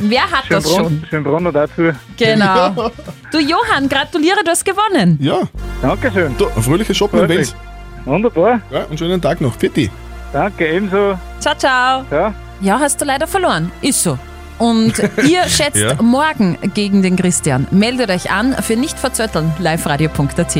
Wer 0.00 0.22
hat 0.22 0.44
das 0.50 0.64
schon? 0.64 0.74
Schönbrunn, 0.76 1.06
Schönbrunn 1.10 1.42
noch 1.44 1.52
dazu. 1.52 1.90
Genau. 2.16 2.90
Du 3.30 3.38
Johann, 3.38 3.88
gratuliere, 3.88 4.42
du 4.44 4.50
hast 4.50 4.64
gewonnen. 4.64 5.18
Ja, 5.22 5.42
Dankeschön. 5.80 6.34
du, 6.38 6.46
fröhliches 6.60 6.96
Shoppen 6.96 7.28
Wels. 7.28 7.54
Wunderbar. 8.08 8.60
Ja, 8.70 8.84
und 8.84 8.98
schönen 8.98 9.20
Tag 9.20 9.40
noch. 9.40 9.54
Fitti. 9.56 9.90
Danke, 10.32 10.66
ebenso. 10.66 11.18
Ciao, 11.40 11.54
ciao. 11.56 12.04
Ja. 12.10 12.34
Ja, 12.60 12.78
hast 12.80 13.00
du 13.00 13.04
leider 13.04 13.26
verloren. 13.26 13.70
Ist 13.82 14.02
so. 14.02 14.18
Und 14.58 14.94
ihr 15.28 15.44
schätzt 15.48 15.76
Ja. 15.76 15.94
morgen 16.02 16.58
gegen 16.74 17.02
den 17.02 17.16
Christian. 17.16 17.66
Meldet 17.70 18.10
euch 18.10 18.30
an 18.30 18.54
für 18.62 18.76
nicht 18.76 18.98
verzötteln. 18.98 19.52
liveradio.at. 19.58 20.56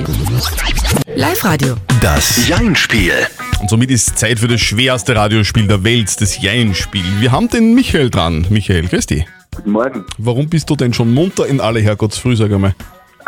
Live-Radio. 1.16 1.74
Das 2.00 2.46
Jein-Spiel. 2.46 3.12
Und 3.60 3.68
somit 3.68 3.90
ist 3.90 4.16
Zeit 4.18 4.38
für 4.38 4.46
das 4.46 4.60
schwerste 4.60 5.16
Radiospiel 5.16 5.66
der 5.66 5.82
Welt, 5.82 6.20
das 6.20 6.40
Jein-Spiel. 6.40 7.02
Wir 7.18 7.32
haben 7.32 7.48
den 7.48 7.74
Michael 7.74 8.10
dran. 8.10 8.46
Michael, 8.50 8.86
grüß 8.86 9.06
dich. 9.06 9.24
Guten 9.56 9.70
Morgen. 9.72 10.04
Warum 10.18 10.48
bist 10.48 10.70
du 10.70 10.76
denn 10.76 10.92
schon 10.92 11.12
munter 11.12 11.46
in 11.46 11.60
alle 11.60 11.80
Herrgottsfrüh, 11.80 12.36
sag 12.36 12.52
einmal? 12.52 12.74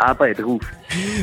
Arbeit 0.01 0.39
ruft. 0.43 0.67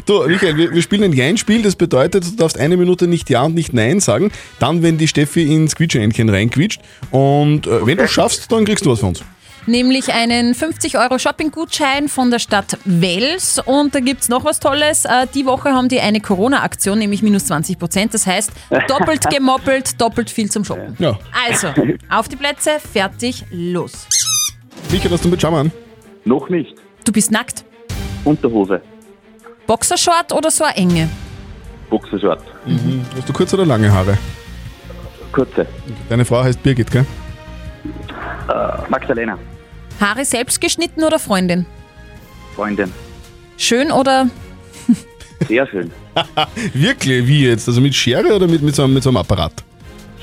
Du, 0.07 0.27
Michael, 0.27 0.57
wir, 0.57 0.73
wir 0.73 0.83
spielen 0.83 1.05
ein 1.05 1.13
Jein-Spiel. 1.13 1.63
Das 1.63 1.77
bedeutet, 1.77 2.25
du 2.25 2.37
darfst 2.37 2.59
eine 2.59 2.77
Minute 2.77 3.07
nicht 3.07 3.29
Ja 3.31 3.43
und 3.45 3.55
nicht 3.55 3.73
Nein 3.73 4.01
sagen. 4.01 4.31
Dann, 4.59 4.83
wenn 4.83 4.99
die 4.99 5.09
Steffi 5.09 5.43
ins 5.55 5.75
Quietscheentchen 5.77 6.29
reinquietscht. 6.29 6.81
Und 7.11 7.67
äh, 7.67 7.87
wenn 7.87 7.99
du 7.99 8.09
schaffst, 8.09 8.51
dann 8.53 8.65
kriegst 8.65 8.85
du 8.87 8.91
was 8.91 9.01
von 9.01 9.11
uns. 9.11 9.23
Nämlich 9.67 10.15
einen 10.15 10.55
50 10.55 10.97
Euro 10.97 11.19
Shopping-Gutschein 11.19 12.09
von 12.09 12.31
der 12.31 12.39
Stadt 12.39 12.79
Wels. 12.87 13.59
Und 13.63 13.95
da 13.95 14.01
gibt 14.01 14.23
es 14.23 14.31
noch 14.31 14.43
was 14.45 14.61
Tolles. 14.61 15.05
Äh, 15.05 15.27
Die 15.35 15.45
Woche 15.45 15.71
haben 15.71 15.89
die 15.91 16.01
eine 16.01 16.21
Corona-Aktion, 16.21 16.99
nämlich 16.99 17.23
minus 17.23 17.45
20 17.47 17.79
Prozent. 17.79 18.15
Das 18.15 18.27
heißt, 18.27 18.51
doppelt 18.89 19.29
gemoppelt, 19.31 20.01
doppelt 20.01 20.31
viel 20.31 20.51
zum 20.51 20.65
Shoppen. 20.65 20.97
Ja. 20.99 21.19
Also, 21.47 21.69
auf 22.09 22.29
die 22.29 22.37
Plätze, 22.37 22.79
fertig, 22.81 23.45
los. 23.51 24.07
Michael, 24.91 25.11
hast 25.11 25.25
du 25.25 25.29
mit 25.29 25.39
Pyjama 25.39 25.61
an? 25.61 25.73
Noch 26.25 26.49
nicht. 26.49 26.75
Du 27.05 27.13
bist 27.13 27.31
nackt. 27.31 27.65
Unterhose. 28.25 28.81
Boxershort 29.67 30.33
oder 30.33 30.51
so 30.51 30.65
eine 30.65 30.77
enge? 30.77 31.09
Boxershort. 31.91 32.43
Hast 33.17 33.29
du 33.29 33.33
kurze 33.33 33.57
oder 33.57 33.67
lange 33.67 33.91
Haare? 33.93 34.17
Kurze. 35.33 35.67
Deine 36.09 36.25
Frau 36.25 36.43
heißt 36.43 36.63
Birgit, 36.63 36.91
gell? 36.91 37.07
Äh, 38.49 38.91
Magdalena. 38.91 39.39
Haare 40.01 40.25
selbst 40.25 40.61
geschnitten 40.61 41.03
oder 41.05 41.19
Freundin? 41.19 41.67
Freundin. 42.55 42.93
Schön 43.57 43.91
oder 43.93 44.29
Sehr 45.49 45.67
schön. 45.67 45.91
Wirklich? 46.75 47.27
Wie 47.27 47.47
jetzt? 47.47 47.69
Also 47.69 47.81
mit 47.81 47.95
Schere 47.95 48.35
oder 48.35 48.47
mit, 48.47 48.63
mit, 48.63 48.75
so, 48.75 48.85
einem, 48.85 48.95
mit 48.95 49.03
so 49.03 49.11
einem 49.11 49.19
Apparat? 49.19 49.53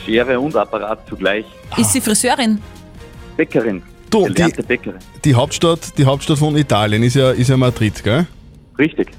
Schere 0.06 0.40
und 0.40 0.56
Apparat 0.56 1.00
zugleich. 1.08 1.46
ist 1.78 1.94
sie 1.94 2.02
Friseurin? 2.02 2.62
Bäckerin. 3.38 3.82
Du, 4.16 4.30
die, 4.30 4.50
die, 5.26 5.36
Hauptstadt, 5.36 5.98
die 5.98 6.06
Hauptstadt 6.06 6.38
von 6.38 6.56
Italien 6.56 7.04
ist 7.04 7.16
ja, 7.16 7.32
ist 7.32 7.50
ja 7.50 7.58
Madrid, 7.58 8.02
gell? 8.02 8.26
Richtig. 8.80 9.10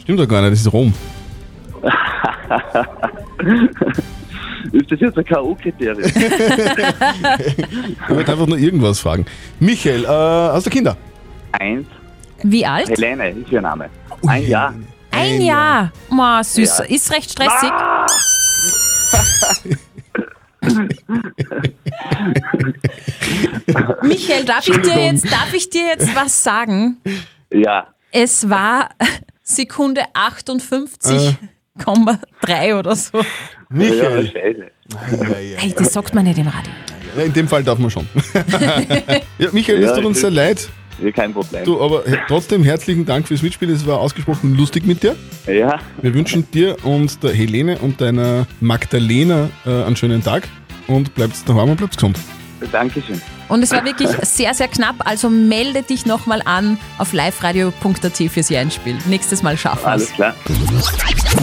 Stimmt 0.00 0.20
doch 0.20 0.28
gar 0.28 0.40
nicht, 0.42 0.52
das 0.52 0.60
ist 0.60 0.72
Rom. 0.72 0.94
Ist 4.72 4.90
das 4.90 5.00
jetzt 5.00 5.16
ein 5.18 5.24
K.O.-Kriterium? 5.24 6.02
Ich 8.08 8.08
wollte 8.08 8.32
einfach 8.32 8.46
nur 8.46 8.58
irgendwas 8.58 9.00
fragen. 9.00 9.26
Michael, 9.60 10.04
äh, 10.04 10.08
hast 10.08 10.66
du 10.66 10.70
Kinder? 10.70 10.96
Eins. 11.52 11.86
Wie 12.42 12.64
alt? 12.66 12.88
Helene 12.88 13.30
ist 13.30 13.50
ihr 13.50 13.60
Name. 13.60 13.88
Ein 14.26 14.46
Jahr. 14.46 14.74
Ein 15.10 15.40
Jahr. 15.40 15.92
Ma, 16.10 16.42
süß. 16.42 16.78
Ja. 16.78 16.84
Ist 16.84 17.12
recht 17.12 17.30
stressig. 17.30 17.70
Michael, 24.02 24.44
darf 24.44 24.66
ich, 24.68 24.76
dir 24.80 25.04
jetzt, 25.04 25.24
darf 25.30 25.52
ich 25.54 25.70
dir 25.70 25.86
jetzt 25.86 26.14
was 26.14 26.42
sagen? 26.42 26.96
Ja. 27.52 27.88
Es 28.12 28.48
war 28.48 28.90
Sekunde 29.42 30.02
58,3 30.14 32.78
oder 32.78 32.94
so. 32.96 33.20
Michael. 33.68 34.26
scheiße. 34.26 34.70
Hey, 35.56 35.74
das 35.76 35.92
sagt 35.92 36.14
man 36.14 36.24
nicht 36.24 36.38
im 36.38 36.46
Radio. 36.46 36.72
Ja, 37.16 37.24
in 37.24 37.32
dem 37.32 37.48
Fall 37.48 37.64
darf 37.64 37.78
man 37.78 37.90
schon. 37.90 38.06
ja, 39.38 39.48
Michael, 39.52 39.82
es 39.82 39.90
Ja, 39.90 39.96
tut 39.96 40.04
uns 40.04 40.20
sehr 40.20 40.30
leid. 40.30 40.68
Ja, 41.02 41.10
kein 41.10 41.32
Problem. 41.34 41.64
Du, 41.64 41.80
aber 41.82 42.04
he- 42.06 42.16
trotzdem 42.28 42.62
herzlichen 42.64 43.04
Dank 43.04 43.26
fürs 43.28 43.42
Mitspiel. 43.42 43.68
Es 43.70 43.86
war 43.86 43.98
ausgesprochen 44.00 44.56
lustig 44.56 44.86
mit 44.86 45.02
dir. 45.02 45.14
Ja, 45.46 45.78
Wir 46.00 46.14
wünschen 46.14 46.50
dir 46.52 46.76
und 46.84 47.22
der 47.22 47.34
Helene 47.34 47.78
und 47.78 48.00
deiner 48.00 48.46
Magdalena 48.60 49.50
äh, 49.66 49.82
einen 49.84 49.96
schönen 49.96 50.22
Tag 50.22 50.48
und 50.86 51.14
bleibt 51.14 51.48
daheim 51.48 51.70
und 51.70 51.76
bleibt 51.76 51.96
gesund. 51.96 52.18
Dankeschön. 52.72 53.20
Und 53.48 53.62
es 53.62 53.70
war 53.70 53.84
wirklich 53.84 54.08
sehr, 54.22 54.54
sehr 54.54 54.66
knapp. 54.66 54.96
Also 54.98 55.28
melde 55.28 55.82
dich 55.82 56.06
nochmal 56.06 56.42
an 56.44 56.78
auf 56.98 57.12
liveradio.at 57.12 58.16
fürs 58.30 58.50
Einspiel. 58.50 58.96
Nächstes 59.06 59.42
Mal 59.42 59.56
schaffen 59.56 59.84
wir 59.84 59.88
Alles 59.88 60.04
es. 60.08 60.12
klar. 60.14 60.34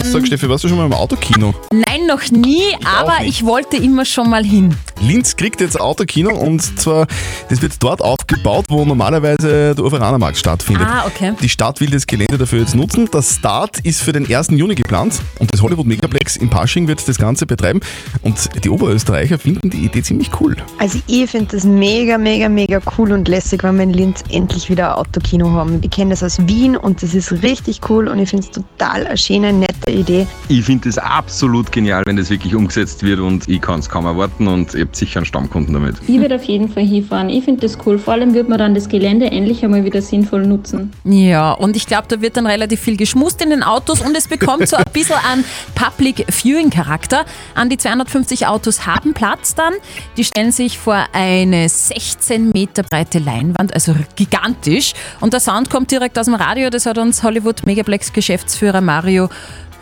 Sag 0.02 0.26
Steffi, 0.26 0.48
warst 0.48 0.64
du 0.64 0.68
schon 0.68 0.76
mal 0.76 0.86
im 0.86 0.92
Autokino? 0.92 1.54
Nein, 1.72 2.06
noch 2.06 2.28
nie, 2.30 2.62
aber 2.84 3.20
nicht. 3.20 3.28
ich 3.40 3.44
wollte 3.46 3.76
immer 3.76 4.04
schon 4.04 4.28
mal 4.28 4.44
hin. 4.44 4.76
Linz 5.04 5.36
kriegt 5.36 5.60
jetzt 5.60 5.78
Autokino 5.78 6.34
und 6.34 6.62
zwar, 6.80 7.06
das 7.50 7.60
wird 7.60 7.74
dort 7.80 8.00
aufgebaut, 8.00 8.64
wo 8.68 8.86
normalerweise 8.86 9.74
der 9.74 9.84
Uferanermarkt 9.84 10.38
stattfindet. 10.38 10.86
Ah, 10.88 11.04
okay. 11.06 11.34
Die 11.42 11.48
Stadt 11.50 11.82
will 11.82 11.90
das 11.90 12.06
Gelände 12.06 12.38
dafür 12.38 12.60
jetzt 12.60 12.74
nutzen. 12.74 13.10
Der 13.12 13.20
Start 13.20 13.80
ist 13.80 14.00
für 14.00 14.12
den 14.12 14.26
1. 14.26 14.48
Juni 14.52 14.74
geplant 14.74 15.20
und 15.40 15.52
das 15.52 15.60
Hollywood 15.60 15.86
Megaplex 15.86 16.36
in 16.36 16.48
Pasching 16.48 16.88
wird 16.88 17.06
das 17.06 17.18
Ganze 17.18 17.44
betreiben. 17.44 17.80
Und 18.22 18.48
die 18.64 18.70
Oberösterreicher 18.70 19.38
finden 19.38 19.68
die 19.68 19.84
Idee 19.84 20.02
ziemlich 20.02 20.30
cool. 20.40 20.56
Also 20.78 20.98
ich 21.06 21.30
finde 21.30 21.54
das 21.54 21.64
mega, 21.64 22.16
mega, 22.16 22.48
mega 22.48 22.80
cool 22.96 23.12
und 23.12 23.28
lässig, 23.28 23.62
wenn 23.62 23.76
wir 23.76 23.84
in 23.84 23.92
Linz 23.92 24.24
endlich 24.30 24.70
wieder 24.70 24.96
ein 24.96 25.04
Autokino 25.04 25.50
haben. 25.50 25.80
Ich 25.82 25.90
kenne 25.90 26.10
das 26.10 26.22
aus 26.22 26.38
Wien 26.46 26.78
und 26.78 27.02
das 27.02 27.14
ist 27.14 27.30
richtig 27.42 27.82
cool 27.90 28.08
und 28.08 28.18
ich 28.20 28.30
finde 28.30 28.46
es 28.46 28.52
total 28.52 29.06
eine 29.06 29.18
schöne, 29.18 29.52
nette 29.52 29.90
Idee. 29.90 30.26
Ich 30.48 30.64
finde 30.64 30.88
es 30.88 30.96
absolut 30.96 31.70
genial, 31.72 32.04
wenn 32.06 32.16
das 32.16 32.30
wirklich 32.30 32.54
umgesetzt 32.54 33.02
wird 33.02 33.20
und 33.20 33.46
ich 33.50 33.60
kann 33.60 33.80
es 33.80 33.88
kaum 33.90 34.06
erwarten 34.06 34.48
und 34.48 34.74
habt 34.74 34.93
sicher 34.96 35.18
einen 35.18 35.26
Stammkunden 35.26 35.74
damit. 35.74 35.96
Ich 36.06 36.20
würde 36.20 36.36
auf 36.36 36.44
jeden 36.44 36.68
Fall 36.68 36.84
hinfahren. 36.84 37.28
Ich 37.28 37.44
finde 37.44 37.62
das 37.62 37.78
cool. 37.86 37.98
Vor 37.98 38.14
allem 38.14 38.34
wird 38.34 38.48
man 38.48 38.58
dann 38.58 38.74
das 38.74 38.88
Gelände 38.88 39.30
endlich 39.30 39.64
einmal 39.64 39.84
wieder 39.84 40.02
sinnvoll 40.02 40.46
nutzen. 40.46 40.92
Ja, 41.04 41.52
und 41.52 41.76
ich 41.76 41.86
glaube, 41.86 42.04
da 42.08 42.20
wird 42.20 42.36
dann 42.36 42.46
relativ 42.46 42.80
viel 42.80 42.96
geschmust 42.96 43.42
in 43.42 43.50
den 43.50 43.62
Autos 43.62 44.00
und 44.00 44.16
es 44.16 44.28
bekommt 44.28 44.68
so 44.68 44.76
ein 44.76 44.84
bisschen 44.92 45.16
an 45.16 45.44
Public 45.74 46.26
Viewing 46.30 46.70
Charakter. 46.70 47.24
An 47.54 47.68
die 47.68 47.76
250 47.78 48.46
Autos 48.46 48.86
haben 48.86 49.14
Platz 49.14 49.54
dann. 49.54 49.74
Die 50.16 50.24
stellen 50.24 50.52
sich 50.52 50.78
vor 50.78 51.04
eine 51.12 51.68
16 51.68 52.50
Meter 52.50 52.82
breite 52.82 53.18
Leinwand, 53.18 53.74
also 53.74 53.94
gigantisch. 54.16 54.94
Und 55.20 55.32
der 55.32 55.40
Sound 55.40 55.70
kommt 55.70 55.90
direkt 55.90 56.18
aus 56.18 56.26
dem 56.26 56.34
Radio, 56.34 56.70
das 56.70 56.86
hat 56.86 56.98
uns 56.98 57.22
Hollywood 57.22 57.66
Megaplex 57.66 58.12
Geschäftsführer 58.12 58.80
Mario 58.80 59.28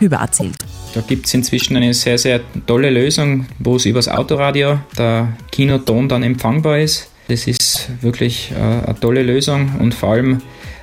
Hüber 0.03 0.17
erzählt. 0.17 0.55
Da 0.93 1.01
gibt 1.01 1.25
es 1.25 1.33
inzwischen 1.33 1.75
eine 1.75 1.93
sehr, 1.93 2.17
sehr 2.17 2.41
tolle 2.67 2.89
Lösung, 2.89 3.47
wo 3.59 3.77
es 3.77 3.85
übers 3.85 4.07
Autoradio 4.07 4.79
der 4.97 5.33
Kinoton 5.51 6.07
dann 6.07 6.23
empfangbar 6.23 6.79
ist. 6.79 7.09
Das 7.27 7.47
ist 7.47 7.89
wirklich 8.01 8.51
äh, 8.51 8.61
eine 8.61 8.99
tolle 8.99 9.23
Lösung 9.23 9.71
und 9.79 9.93
vor 9.93 10.09
allem 10.09 10.41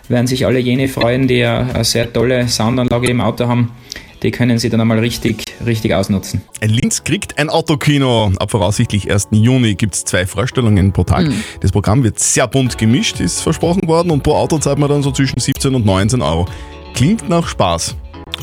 werden 0.09 0.27
sich 0.27 0.47
alle 0.47 0.59
jene 0.59 0.89
freuen, 0.89 1.29
die 1.29 1.45
eine, 1.45 1.75
eine 1.75 1.85
sehr 1.85 2.13
tolle 2.13 2.49
Soundanlage 2.49 3.09
im 3.09 3.21
Auto 3.21 3.47
haben. 3.47 3.71
Die 4.23 4.31
können 4.31 4.59
sie 4.59 4.69
dann 4.69 4.81
einmal 4.81 4.99
richtig, 4.99 5.45
richtig 5.65 5.95
ausnutzen. 5.95 6.43
Linz 6.61 7.05
kriegt 7.05 7.39
ein 7.39 7.49
Autokino. 7.49 8.33
Ab 8.39 8.51
voraussichtlich 8.51 9.11
1. 9.11 9.29
Juni 9.31 9.77
gibt 9.77 9.95
es 9.95 10.05
zwei 10.05 10.27
Vorstellungen 10.27 10.93
pro 10.93 11.05
Tag. 11.05 11.27
Mhm. 11.29 11.43
Das 11.61 11.73
Programm 11.73 12.03
wird 12.03 12.19
sehr 12.19 12.47
bunt 12.47 12.77
gemischt, 12.77 13.21
ist 13.21 13.41
versprochen 13.41 13.87
worden 13.89 14.11
und 14.11 14.23
pro 14.23 14.35
Auto 14.35 14.59
zahlt 14.59 14.79
man 14.79 14.91
dann 14.91 15.03
so 15.03 15.11
zwischen 15.11 15.41
17 15.41 15.75
und 15.75 15.87
19 15.87 16.21
Euro. 16.21 16.47
Klingt 16.95 17.29
nach 17.31 17.49
Spaß. 17.49 17.97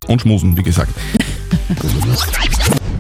Und 0.08 0.22
Schmusen, 0.22 0.56
wie 0.58 0.64
gesagt. 0.64 0.94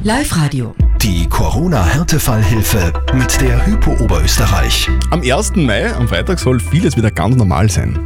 Live-Radio. 0.04 0.76
Die 1.02 1.28
Corona-Härtefallhilfe 1.28 2.92
mit 3.14 3.40
der 3.40 3.66
Hypo 3.66 3.92
Oberösterreich. 4.04 4.90
Am 5.12 5.22
1. 5.22 5.56
Mai, 5.56 5.94
am 5.94 6.08
Freitag, 6.08 6.40
soll 6.40 6.60
vieles 6.60 6.98
wieder 6.98 7.12
ganz 7.12 7.36
normal 7.36 7.70
sein. 7.70 8.00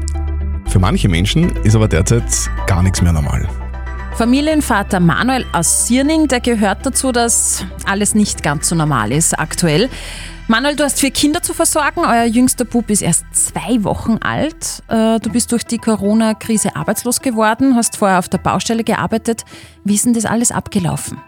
Für 0.68 0.80
manche 0.80 1.10
Menschen 1.10 1.56
ist 1.64 1.76
aber 1.76 1.88
derzeit 1.88 2.24
gar 2.68 2.84
nichts 2.84 3.02
mehr 3.02 3.12
normal. 3.14 3.48
Familienvater 4.16 5.00
Manuel 5.00 5.46
aus 5.52 5.88
Sierning, 5.88 6.28
der 6.28 6.42
gehört 6.42 6.86
dazu, 6.86 7.12
dass 7.12 7.66
alles 7.86 8.14
nicht 8.14 8.44
ganz 8.44 8.70
so 8.70 8.76
normal 8.76 9.12
ist 9.12 9.38
aktuell. 9.40 9.90
Manuel, 10.52 10.76
du 10.76 10.84
hast 10.84 11.00
vier 11.00 11.12
Kinder 11.12 11.42
zu 11.42 11.54
versorgen. 11.54 12.02
Euer 12.02 12.26
jüngster 12.26 12.66
Bub 12.66 12.90
ist 12.90 13.02
erst 13.02 13.24
zwei 13.32 13.86
Wochen 13.86 14.18
alt. 14.18 14.84
Äh, 14.90 15.18
Du 15.22 15.30
bist 15.30 15.50
durch 15.54 15.64
die 15.64 15.78
Corona-Krise 15.78 16.76
arbeitslos 16.76 17.22
geworden, 17.22 17.78
hast 17.78 17.96
vorher 17.96 18.20
auf 18.20 18.28
der 18.28 18.40
Baustelle 18.40 18.84
gearbeitet. 18.84 19.46
Wie 19.86 19.96
ist 19.96 20.06
denn 20.06 20.12
das 20.12 20.26
alles 20.26 20.52
abgelaufen? 20.52 21.22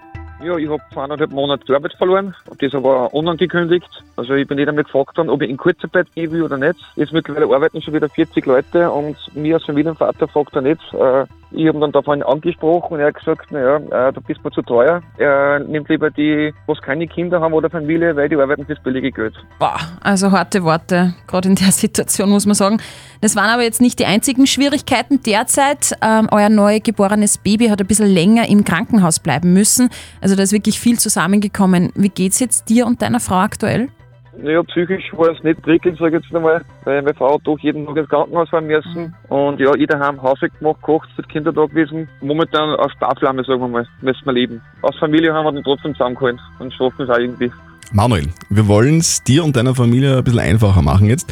Ja, 0.44 0.58
ich 0.58 0.68
habe 0.70 0.82
zweieinhalb 0.92 1.32
Monate 1.32 1.64
die 1.68 1.74
Arbeit 1.74 1.94
verloren. 1.94 2.36
Das 2.60 2.74
aber 2.74 3.14
unangekündigt. 3.14 4.04
Also 4.16 4.34
ich 4.34 4.48
bin 4.48 4.58
nicht 4.58 4.68
einmal 4.68 4.84
gefragt 4.84 5.18
worden, 5.18 5.30
ob 5.30 5.42
ich 5.42 5.50
in 5.50 5.58
Kurzarbeit 5.58 6.08
gehen 6.14 6.32
will 6.32 6.44
oder 6.44 6.58
nicht. 6.58 6.80
Jetzt 6.96 7.14
mittlerweile 7.14 7.46
arbeiten 7.46 7.82
schon 7.82 7.94
wieder 7.94 8.10
40 8.10 8.46
Leute 8.46 8.92
und 8.92 9.16
mir 9.36 9.56
als 9.56 9.66
Familienvater 9.66 10.28
fragt 10.28 10.56
er 10.56 10.62
nicht. 10.62 10.82
Äh, 10.94 11.26
Ich 11.56 11.68
habe 11.68 11.80
dann 11.80 11.92
davon 11.92 12.24
angesprochen 12.24 12.96
und 12.96 13.00
er 13.00 13.08
hat 13.08 13.14
gesagt, 13.16 13.52
naja, 13.52 13.78
äh, 13.78 14.12
du 14.12 14.22
bist 14.22 14.44
mir 14.44 14.50
zu 14.50 14.64
teuer. 14.64 15.04
Er 15.20 15.60
nimmt 15.60 15.88
lieber 15.88 16.10
die, 16.10 16.52
was 16.66 16.82
keine 16.82 17.06
Kinder 17.08 17.42
haben 17.42 17.54
oder 17.54 17.70
Familie, 17.70 18.16
weil 18.16 18.28
die 18.28 18.36
arbeiten 18.36 18.66
fürs 18.66 18.82
billige 18.82 19.12
Geld. 19.12 19.36
Boah, 19.60 19.78
also 20.02 20.32
harte 20.32 20.64
Worte, 20.64 21.14
gerade 21.28 21.50
in 21.50 21.56
der 21.56 21.72
Situation 21.72 22.32
muss 22.32 22.48
man 22.48 22.56
sagen. 22.56 22.82
Das 23.22 23.36
waren 23.36 23.52
aber 23.52 23.62
jetzt 23.62 23.82
nicht 23.82 24.00
die 24.00 24.08
einzigen 24.08 24.48
Schwierigkeiten 24.48 25.22
derzeit. 25.22 25.92
Ähm, 26.02 26.28
euer 26.32 26.50
neu 26.50 26.80
geborenes 26.80 27.38
Baby 27.38 27.68
hat 27.68 27.80
ein 27.80 27.86
bisschen 27.88 28.08
länger 28.10 28.50
im 28.50 28.64
Krankenhaus 28.66 29.20
bleiben 29.20 29.54
müssen. 29.54 29.90
Also 30.22 30.33
da 30.36 30.44
ist 30.44 30.52
wirklich 30.52 30.80
viel 30.80 31.00
zusammengekommen. 31.00 31.92
Wie 31.96 32.10
geht's 32.10 32.40
jetzt 32.40 32.70
dir 32.70 32.86
und 32.86 33.02
deiner 33.02 33.20
Frau 33.20 33.36
aktuell? 33.36 33.90
Naja, 34.38 34.63
psychisch 34.63 35.12
war 35.13 35.30
es 35.30 35.44
nicht 35.44 35.62
prickelnd, 35.62 36.00
sage 36.00 36.18
ich 36.18 36.24
jetzt 36.24 36.36
einmal, 36.36 36.63
weil 36.86 37.02
meine 37.04 37.13
Frau 37.13 37.36
hat 37.36 37.42
doch 37.44 37.60
jeden 37.60 37.86
Tag 37.86 37.98
ins 37.98 38.10
Krankenhaus 38.10 38.50
fahren 38.50 38.66
müssen. 38.66 39.13
Und 39.30 39.60
ja, 39.60 39.74
ich 39.75 39.88
daheim 39.88 40.22
Haushalt 40.22 40.58
gemacht, 40.58 40.82
gekocht, 40.82 41.10
für 41.16 41.22
die 41.22 41.28
Kinder 41.28 41.54
da 41.54 41.66
gewesen. 41.66 42.08
Momentan 42.22 42.75
auf 42.75 42.92
Sparflamme, 42.94 43.44
sagen 43.44 43.62
wir 43.62 43.68
mal, 43.68 43.88
müssen 44.02 44.25
wir 44.25 44.34
leben. 44.34 44.62
Aus 44.82 44.98
Familie 44.98 45.34
haben 45.34 45.46
wir 45.46 45.52
den 45.52 45.63
trotzdem 45.63 45.94
zusammengehalten 45.94 46.40
und 46.60 46.74
schaffen 46.74 47.04
es 47.04 47.10
auch 47.10 47.18
irgendwie. 47.18 47.52
Manuel, 47.92 48.28
wir 48.50 48.68
wollen 48.68 48.98
es 48.98 49.24
dir 49.24 49.44
und 49.44 49.56
deiner 49.56 49.75
Familie 49.75 50.18
ein 50.18 50.24
bisschen 50.24 50.40
einfacher 50.40 50.82
machen 50.82 51.08
jetzt. 51.08 51.32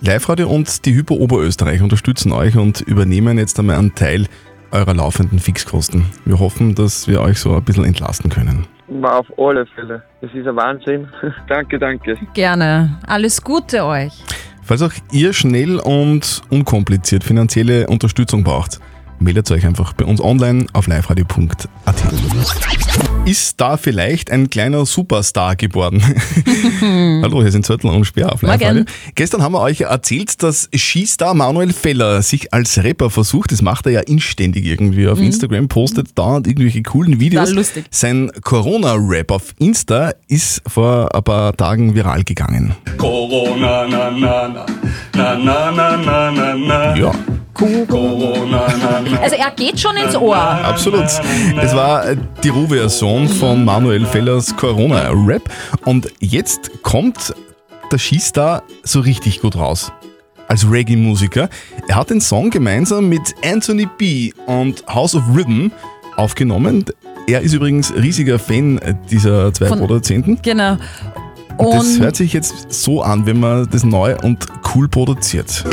Live-Radio 0.00 0.48
und 0.48 0.86
die 0.86 0.94
Hypo 0.94 1.14
Oberösterreich 1.14 1.82
unterstützen 1.82 2.32
euch 2.32 2.56
und 2.56 2.80
übernehmen 2.80 3.36
jetzt 3.36 3.58
einmal 3.58 3.76
einen 3.76 3.94
Teil 3.94 4.26
eurer 4.72 4.94
laufenden 4.94 5.38
Fixkosten. 5.38 6.06
Wir 6.24 6.38
hoffen, 6.38 6.74
dass 6.74 7.08
wir 7.08 7.20
euch 7.20 7.38
so 7.38 7.54
ein 7.54 7.62
bisschen 7.62 7.84
entlasten 7.84 8.30
können. 8.30 8.66
Auf 9.02 9.26
alle 9.38 9.66
Fälle. 9.66 10.02
Das 10.20 10.30
ist 10.32 10.46
ein 10.46 10.56
Wahnsinn. 10.56 11.08
danke, 11.48 11.78
danke. 11.78 12.16
Gerne. 12.34 12.98
Alles 13.06 13.42
Gute 13.42 13.84
euch. 13.84 14.12
Falls 14.62 14.82
auch 14.82 14.92
ihr 15.12 15.32
schnell 15.32 15.78
und 15.78 16.42
unkompliziert 16.50 17.24
finanzielle 17.24 17.86
Unterstützung 17.86 18.44
braucht, 18.44 18.80
meldet 19.18 19.50
euch 19.50 19.66
einfach 19.66 19.92
bei 19.94 20.04
uns 20.04 20.20
online 20.20 20.66
auf 20.72 20.86
liveradio.at. 20.86 21.96
Ist 23.28 23.60
da 23.60 23.76
vielleicht 23.76 24.30
ein 24.30 24.48
kleiner 24.48 24.86
Superstar 24.86 25.54
geboren? 25.54 26.02
Hallo, 26.80 27.42
hier 27.42 27.52
sind 27.52 27.66
Zörtl 27.66 27.88
und 27.88 28.06
Speer 28.06 28.32
auf 28.32 28.40
live. 28.40 28.86
Gestern 29.16 29.42
haben 29.42 29.52
wir 29.52 29.60
euch 29.60 29.82
erzählt, 29.82 30.42
dass 30.42 30.70
Skistar 30.74 31.34
Manuel 31.34 31.74
Feller 31.74 32.22
sich 32.22 32.54
als 32.54 32.82
Rapper 32.82 33.10
versucht. 33.10 33.52
Das 33.52 33.60
macht 33.60 33.84
er 33.84 33.92
ja 33.92 34.00
inständig 34.00 34.64
irgendwie 34.64 35.06
auf 35.08 35.18
Mhm. 35.18 35.26
Instagram, 35.26 35.68
postet 35.68 36.18
dauernd 36.18 36.46
irgendwelche 36.46 36.82
coolen 36.82 37.20
Videos. 37.20 37.50
Lustig. 37.50 37.84
Sein 37.90 38.30
Corona-Rap 38.44 39.30
auf 39.30 39.54
Insta 39.58 40.12
ist 40.28 40.62
vor 40.66 41.14
ein 41.14 41.22
paar 41.22 41.54
Tagen 41.54 41.94
viral 41.94 42.24
gegangen. 42.24 42.76
Corona, 42.96 43.86
na, 43.86 44.10
na, 44.10 44.48
na, 44.48 44.66
na, 45.14 45.36
na, 45.36 45.70
na, 45.70 45.96
na, 45.98 46.30
na, 46.30 46.54
na. 46.56 46.96
Ja. 46.96 47.12
Corona. 47.58 48.66
Also 49.20 49.36
er 49.36 49.50
geht 49.50 49.78
schon 49.80 49.96
ins 49.96 50.14
Ohr. 50.16 50.36
Absolut. 50.36 51.04
Es 51.04 51.74
war 51.74 52.08
äh, 52.08 52.16
die 52.44 52.48
Roh-Version 52.48 53.28
von 53.28 53.64
Manuel 53.64 54.06
Fellers 54.06 54.56
Corona-Rap. 54.56 55.42
Und 55.84 56.08
jetzt 56.20 56.70
kommt 56.82 57.34
der 57.90 57.98
Skistar 57.98 58.62
so 58.84 59.00
richtig 59.00 59.40
gut 59.40 59.56
raus. 59.56 59.92
Als 60.46 60.70
Reggae-Musiker. 60.70 61.48
Er 61.88 61.96
hat 61.96 62.10
den 62.10 62.20
Song 62.20 62.48
gemeinsam 62.50 63.08
mit 63.08 63.34
Anthony 63.44 63.86
B. 63.98 64.32
und 64.46 64.86
House 64.86 65.14
of 65.14 65.22
Rhythm 65.34 65.68
aufgenommen. 66.16 66.84
Er 67.26 67.40
ist 67.42 67.52
übrigens 67.52 67.92
riesiger 67.94 68.38
Fan 68.38 68.80
dieser 69.10 69.52
zwei 69.52 69.66
Von- 69.66 69.80
Produzenten. 69.80 70.38
Genau. 70.42 70.76
Und 71.58 71.74
das 71.74 71.98
hört 71.98 72.14
sich 72.16 72.32
jetzt 72.32 72.72
so 72.72 73.02
an, 73.02 73.26
wenn 73.26 73.40
man 73.40 73.68
das 73.68 73.82
neu 73.82 74.16
und 74.22 74.46
cool 74.74 74.88
produziert. 74.88 75.64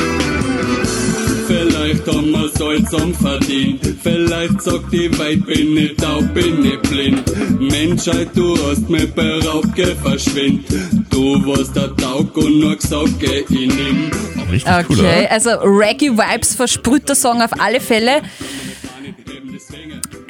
Vielleicht 1.86 2.08
haben 2.08 2.32
wir 2.32 2.50
Salzam 2.50 3.13
verdient. 3.13 3.80
Vielleicht 4.02 4.60
sagt 4.60 4.91
die 4.91 5.19
Welt, 5.19 5.45
bin 5.45 5.76
nicht 5.76 6.00
taub, 6.00 6.34
bin 6.34 6.62
nicht 6.62 6.82
blind. 6.82 7.60
Menschheit, 7.60 8.30
du 8.34 8.58
hast 8.58 8.89
mich 8.89 9.13
beraubt, 9.13 9.67
geh 9.76 9.93
verschwind. 9.93 10.65
Du 11.12 11.45
warst 11.45 11.76
der 11.76 11.95
Taug 11.95 12.36
und 12.38 12.60
nur 12.60 12.76
gesagt, 12.76 13.19
geh 13.19 13.41
ich 13.41 13.67
nimm. 13.67 14.10
Richtig 14.50 14.74
Okay, 14.89 15.28
also 15.30 15.52
Reggae-Vibes 15.52 16.56
versprüht 16.56 17.08
der 17.08 17.15
Song 17.15 17.43
auf 17.43 17.52
alle 17.60 17.80
Fälle. 17.80 18.24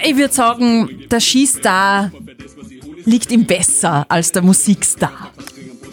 Ich 0.06 0.18
würde 0.18 0.34
sagen, 0.34 0.89
der 1.10 1.22
Skistar 1.22 2.12
liegt 3.06 3.32
ihm 3.32 3.46
besser 3.46 4.06
als 4.10 4.34
der 4.34 4.41
Musikstar. 4.41 5.32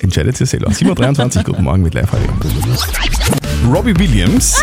Entscheidet 0.00 0.40
ihr 0.40 0.46
selber. 0.46 0.72
7.23 0.72 1.36
Uhr, 1.36 1.44
guten 1.44 1.62
Morgen 1.62 1.84
mit 1.84 1.94
live 1.94 2.12
-Radio. 2.12 3.72
Robbie 3.72 3.96
Williams 3.96 4.60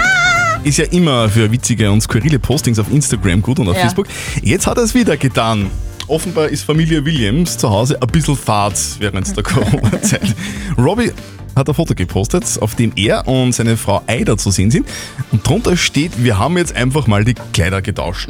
ist 0.63 0.77
ja 0.77 0.85
immer 0.85 1.29
für 1.29 1.51
witzige 1.51 1.91
und 1.91 2.01
skurrile 2.01 2.39
Postings 2.39 2.79
auf 2.79 2.91
Instagram 2.91 3.41
gut 3.41 3.59
und 3.59 3.69
auf 3.69 3.75
Ja. 3.75 3.81
Facebook. 3.83 4.07
Jetzt 4.41 4.67
hat 4.67 4.77
er 4.77 4.83
es 4.83 4.93
wieder 4.93 5.17
getan. 5.17 5.67
Offenbar 6.07 6.49
ist 6.49 6.63
Familie 6.63 7.05
Williams 7.05 7.57
zu 7.57 7.69
Hause 7.69 8.01
ein 8.01 8.07
bisschen 8.07 8.35
fad 8.35 8.73
während 8.99 9.35
der 9.35 9.43
Corona-Zeit. 9.43 10.35
Robbie 10.77 11.11
hat 11.55 11.67
ein 11.67 11.73
Foto 11.75 11.93
gepostet, 11.93 12.45
auf 12.61 12.75
dem 12.75 12.91
er 12.95 13.27
und 13.27 13.53
seine 13.53 13.75
Frau 13.77 14.01
Aida 14.07 14.37
zu 14.37 14.49
sehen 14.49 14.71
sind. 14.71 14.87
Und 15.31 15.47
drunter 15.47 15.75
steht, 15.77 16.23
wir 16.23 16.37
haben 16.39 16.57
jetzt 16.57 16.75
einfach 16.75 17.05
mal 17.07 17.23
die 17.25 17.35
Kleider 17.53 17.81
getauscht. 17.81 18.29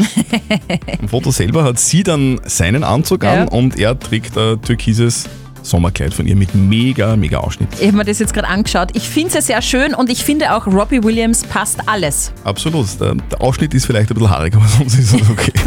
Im 1.01 1.07
Foto 1.09 1.31
selber 1.31 1.63
hat 1.63 1.79
sie 1.79 2.03
dann 2.03 2.39
seinen 2.45 2.83
Anzug 2.83 3.23
an 3.23 3.35
Ja. 3.39 3.43
und 3.45 3.77
er 3.79 3.97
trägt 3.99 4.37
ein 4.37 4.61
türkises 4.61 5.29
Sommerkleid 5.61 6.13
von 6.13 6.25
ihr 6.25 6.35
mit 6.35 6.53
mega, 6.55 7.15
mega 7.15 7.37
Ausschnitt. 7.39 7.69
Ich 7.79 7.87
habe 7.87 7.97
mir 7.97 8.05
das 8.05 8.19
jetzt 8.19 8.33
gerade 8.33 8.47
angeschaut. 8.47 8.89
Ich 8.93 9.07
finde 9.07 9.37
es 9.37 9.47
sehr 9.47 9.61
schön 9.61 9.93
und 9.93 10.09
ich 10.09 10.23
finde 10.23 10.53
auch 10.55 10.67
Robbie 10.67 11.03
Williams 11.03 11.43
passt 11.43 11.79
alles. 11.87 12.31
Absolut. 12.43 12.87
Der, 12.99 13.15
der 13.15 13.41
Ausschnitt 13.41 13.73
ist 13.73 13.85
vielleicht 13.85 14.09
ein 14.09 14.15
bisschen 14.15 14.29
haarig, 14.29 14.55
aber 14.55 14.67
sonst 14.67 14.97
ist 14.97 15.13
es 15.13 15.29
okay. 15.29 15.53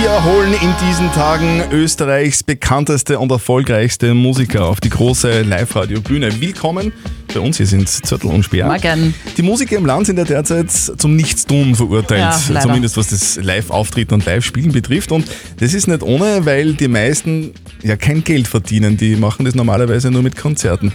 Wir 0.00 0.24
holen 0.24 0.52
in 0.54 0.74
diesen 0.88 1.10
Tagen 1.12 1.62
Österreichs 1.70 2.42
bekannteste 2.42 3.18
und 3.18 3.30
erfolgreichste 3.30 4.14
Musiker 4.14 4.66
auf 4.66 4.80
die 4.80 4.90
große 4.90 5.42
Live-Radio-Bühne. 5.42 6.40
Willkommen 6.40 6.92
bei 7.36 7.40
uns. 7.40 7.58
Hier 7.58 7.66
sind 7.66 7.88
Zürtel 7.88 8.30
und 8.30 8.42
Speer. 8.44 8.66
Morgen. 8.66 9.14
Die 9.36 9.42
Musiker 9.42 9.76
im 9.76 9.86
Land 9.86 10.06
sind 10.06 10.18
ja 10.18 10.24
derzeit 10.24 10.70
zum 10.70 11.16
Nichtstun 11.16 11.74
verurteilt. 11.74 12.34
Ja. 12.48 12.60
Zumindest 12.60 12.96
was 12.96 13.08
das 13.08 13.36
Live-Auftreten 13.36 14.14
und 14.14 14.24
Live-Spielen 14.24 14.72
betrifft. 14.72 15.12
Und 15.12 15.26
das 15.58 15.74
ist 15.74 15.86
nicht 15.86 16.02
ohne, 16.02 16.46
weil 16.46 16.74
die 16.74 16.88
meisten 16.88 17.52
ja 17.82 17.96
kein 17.96 18.24
Geld 18.24 18.48
verdienen. 18.48 18.96
Die 18.96 19.16
machen 19.16 19.44
das 19.44 19.54
normalerweise 19.54 20.10
nur 20.10 20.22
mit 20.22 20.36
Konzerten. 20.36 20.92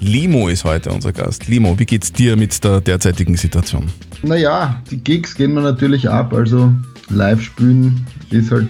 Limo 0.00 0.48
ist 0.48 0.64
heute 0.64 0.90
unser 0.90 1.12
Gast. 1.12 1.46
Limo, 1.48 1.78
wie 1.78 1.86
geht's 1.86 2.12
dir 2.12 2.36
mit 2.36 2.64
der 2.64 2.80
derzeitigen 2.80 3.36
Situation? 3.36 3.84
Naja, 4.22 4.82
die 4.90 4.98
Gigs 4.98 5.34
gehen 5.34 5.54
mir 5.54 5.62
natürlich 5.62 6.08
ab, 6.08 6.32
also 6.32 6.72
live 7.08 7.42
spielen 7.42 8.06
ist 8.30 8.50
halt 8.50 8.68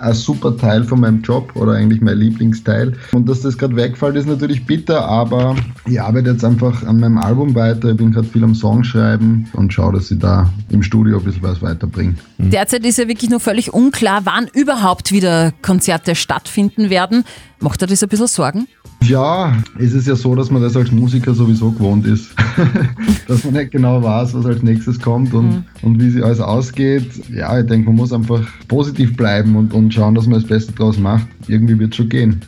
ein 0.00 0.14
super 0.14 0.56
Teil 0.56 0.84
von 0.84 1.00
meinem 1.00 1.22
Job 1.22 1.54
oder 1.54 1.72
eigentlich 1.72 2.00
mein 2.00 2.18
Lieblingsteil. 2.18 2.94
Und 3.12 3.28
dass 3.28 3.42
das 3.42 3.56
gerade 3.56 3.76
wegfällt, 3.76 4.16
ist 4.16 4.26
natürlich 4.26 4.64
bitter, 4.66 5.04
aber 5.04 5.56
ich 5.86 6.00
arbeite 6.00 6.30
jetzt 6.30 6.44
einfach 6.44 6.82
an 6.84 7.00
meinem 7.00 7.18
Album 7.18 7.54
weiter. 7.54 7.90
Ich 7.90 7.96
bin 7.96 8.12
gerade 8.12 8.26
viel 8.26 8.44
am 8.44 8.54
Song 8.54 8.84
schreiben 8.84 9.48
und 9.52 9.72
schaue, 9.72 9.92
dass 9.94 10.10
ich 10.10 10.18
da 10.18 10.50
im 10.70 10.82
Studio 10.82 11.18
ein 11.18 11.24
bisschen 11.24 11.42
was 11.42 11.62
weiterbringe. 11.62 12.14
Derzeit 12.38 12.84
ist 12.84 12.98
ja 12.98 13.08
wirklich 13.08 13.30
nur 13.30 13.40
völlig 13.40 13.72
unklar, 13.72 14.22
wann 14.24 14.48
überhaupt 14.52 15.12
wieder 15.12 15.52
Konzerte 15.62 16.14
stattfinden 16.14 16.90
werden. 16.90 17.24
Macht 17.60 17.82
dir 17.82 17.86
das 17.86 18.02
ein 18.02 18.08
bisschen 18.08 18.26
Sorgen? 18.26 18.66
Ja, 19.02 19.56
es 19.78 19.92
ist 19.92 20.06
ja 20.06 20.14
so, 20.14 20.34
dass 20.34 20.50
man 20.50 20.62
das 20.62 20.76
als 20.76 20.90
Musiker 20.90 21.34
sowieso 21.34 21.72
gewohnt 21.72 22.06
ist. 22.06 22.30
dass 23.28 23.44
man 23.44 23.54
nicht 23.54 23.70
genau 23.70 24.02
weiß, 24.02 24.34
was 24.34 24.44
als 24.44 24.62
nächstes 24.62 25.00
kommt 25.00 25.32
und, 25.32 25.64
und 25.82 26.00
wie 26.00 26.10
sie 26.10 26.22
alles 26.22 26.40
ausgeht. 26.40 27.10
Ja, 27.30 27.58
ich 27.58 27.66
denke, 27.66 27.86
man 27.86 27.96
muss 27.96 28.12
einfach 28.12 28.42
positiv 28.68 29.16
bleiben 29.16 29.56
und, 29.56 29.72
und 29.72 29.89
schauen, 29.90 30.14
dass 30.14 30.26
man 30.26 30.40
das 30.40 30.48
Beste 30.48 30.72
draus 30.72 30.98
macht. 30.98 31.26
Irgendwie 31.48 31.78
wird 31.78 31.90
es 31.92 31.96
schon 31.96 32.08
gehen. 32.08 32.40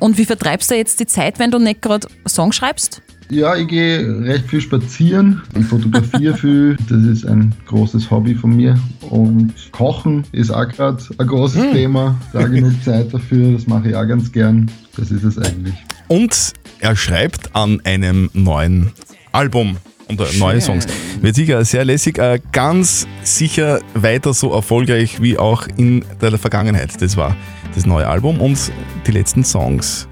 Und 0.00 0.18
wie 0.18 0.24
vertreibst 0.24 0.70
du 0.70 0.74
jetzt 0.76 1.00
die 1.00 1.06
Zeit, 1.06 1.38
wenn 1.38 1.50
du 1.50 1.58
nicht 1.58 1.82
gerade 1.82 2.06
Song 2.26 2.52
schreibst? 2.52 3.02
Ja, 3.28 3.56
ich 3.56 3.66
gehe 3.66 4.20
recht 4.22 4.48
viel 4.48 4.60
spazieren. 4.60 5.42
Ich 5.58 5.66
fotografiere 5.66 6.36
viel. 6.38 6.76
Das 6.88 7.02
ist 7.02 7.26
ein 7.26 7.52
großes 7.66 8.08
Hobby 8.10 8.34
von 8.36 8.54
mir. 8.54 8.78
Und 9.10 9.52
Kochen 9.72 10.24
ist 10.32 10.50
auch 10.50 10.68
gerade 10.68 11.02
ein 11.18 11.26
großes 11.26 11.62
Hm. 11.64 11.72
Thema. 11.72 12.20
Da 12.32 12.46
genug 12.46 12.72
Zeit 12.84 13.12
dafür. 13.12 13.52
Das 13.52 13.66
mache 13.66 13.88
ich 13.88 13.96
auch 13.96 14.06
ganz 14.06 14.30
gern. 14.30 14.70
Das 14.96 15.10
ist 15.10 15.24
es 15.24 15.38
eigentlich. 15.38 15.74
Und 16.08 16.52
er 16.78 16.94
schreibt 16.94 17.54
an 17.56 17.80
einem 17.84 18.30
neuen 18.32 18.92
Album 19.32 19.76
und 20.08 20.20
äh, 20.20 20.24
neue 20.38 20.60
Songs. 20.60 20.86
Wird 21.20 21.36
sicher 21.36 21.64
sehr 21.64 21.84
lässig, 21.84 22.18
äh, 22.18 22.40
ganz 22.52 23.06
sicher 23.22 23.80
weiter 23.94 24.34
so 24.34 24.52
erfolgreich 24.52 25.20
wie 25.20 25.38
auch 25.38 25.66
in 25.76 26.04
der 26.20 26.38
Vergangenheit. 26.38 27.00
Das 27.00 27.16
war 27.16 27.36
das 27.74 27.86
neue 27.86 28.06
Album 28.06 28.40
und 28.40 28.58
die 29.06 29.12
letzten 29.12 29.44
Songs. 29.44 30.08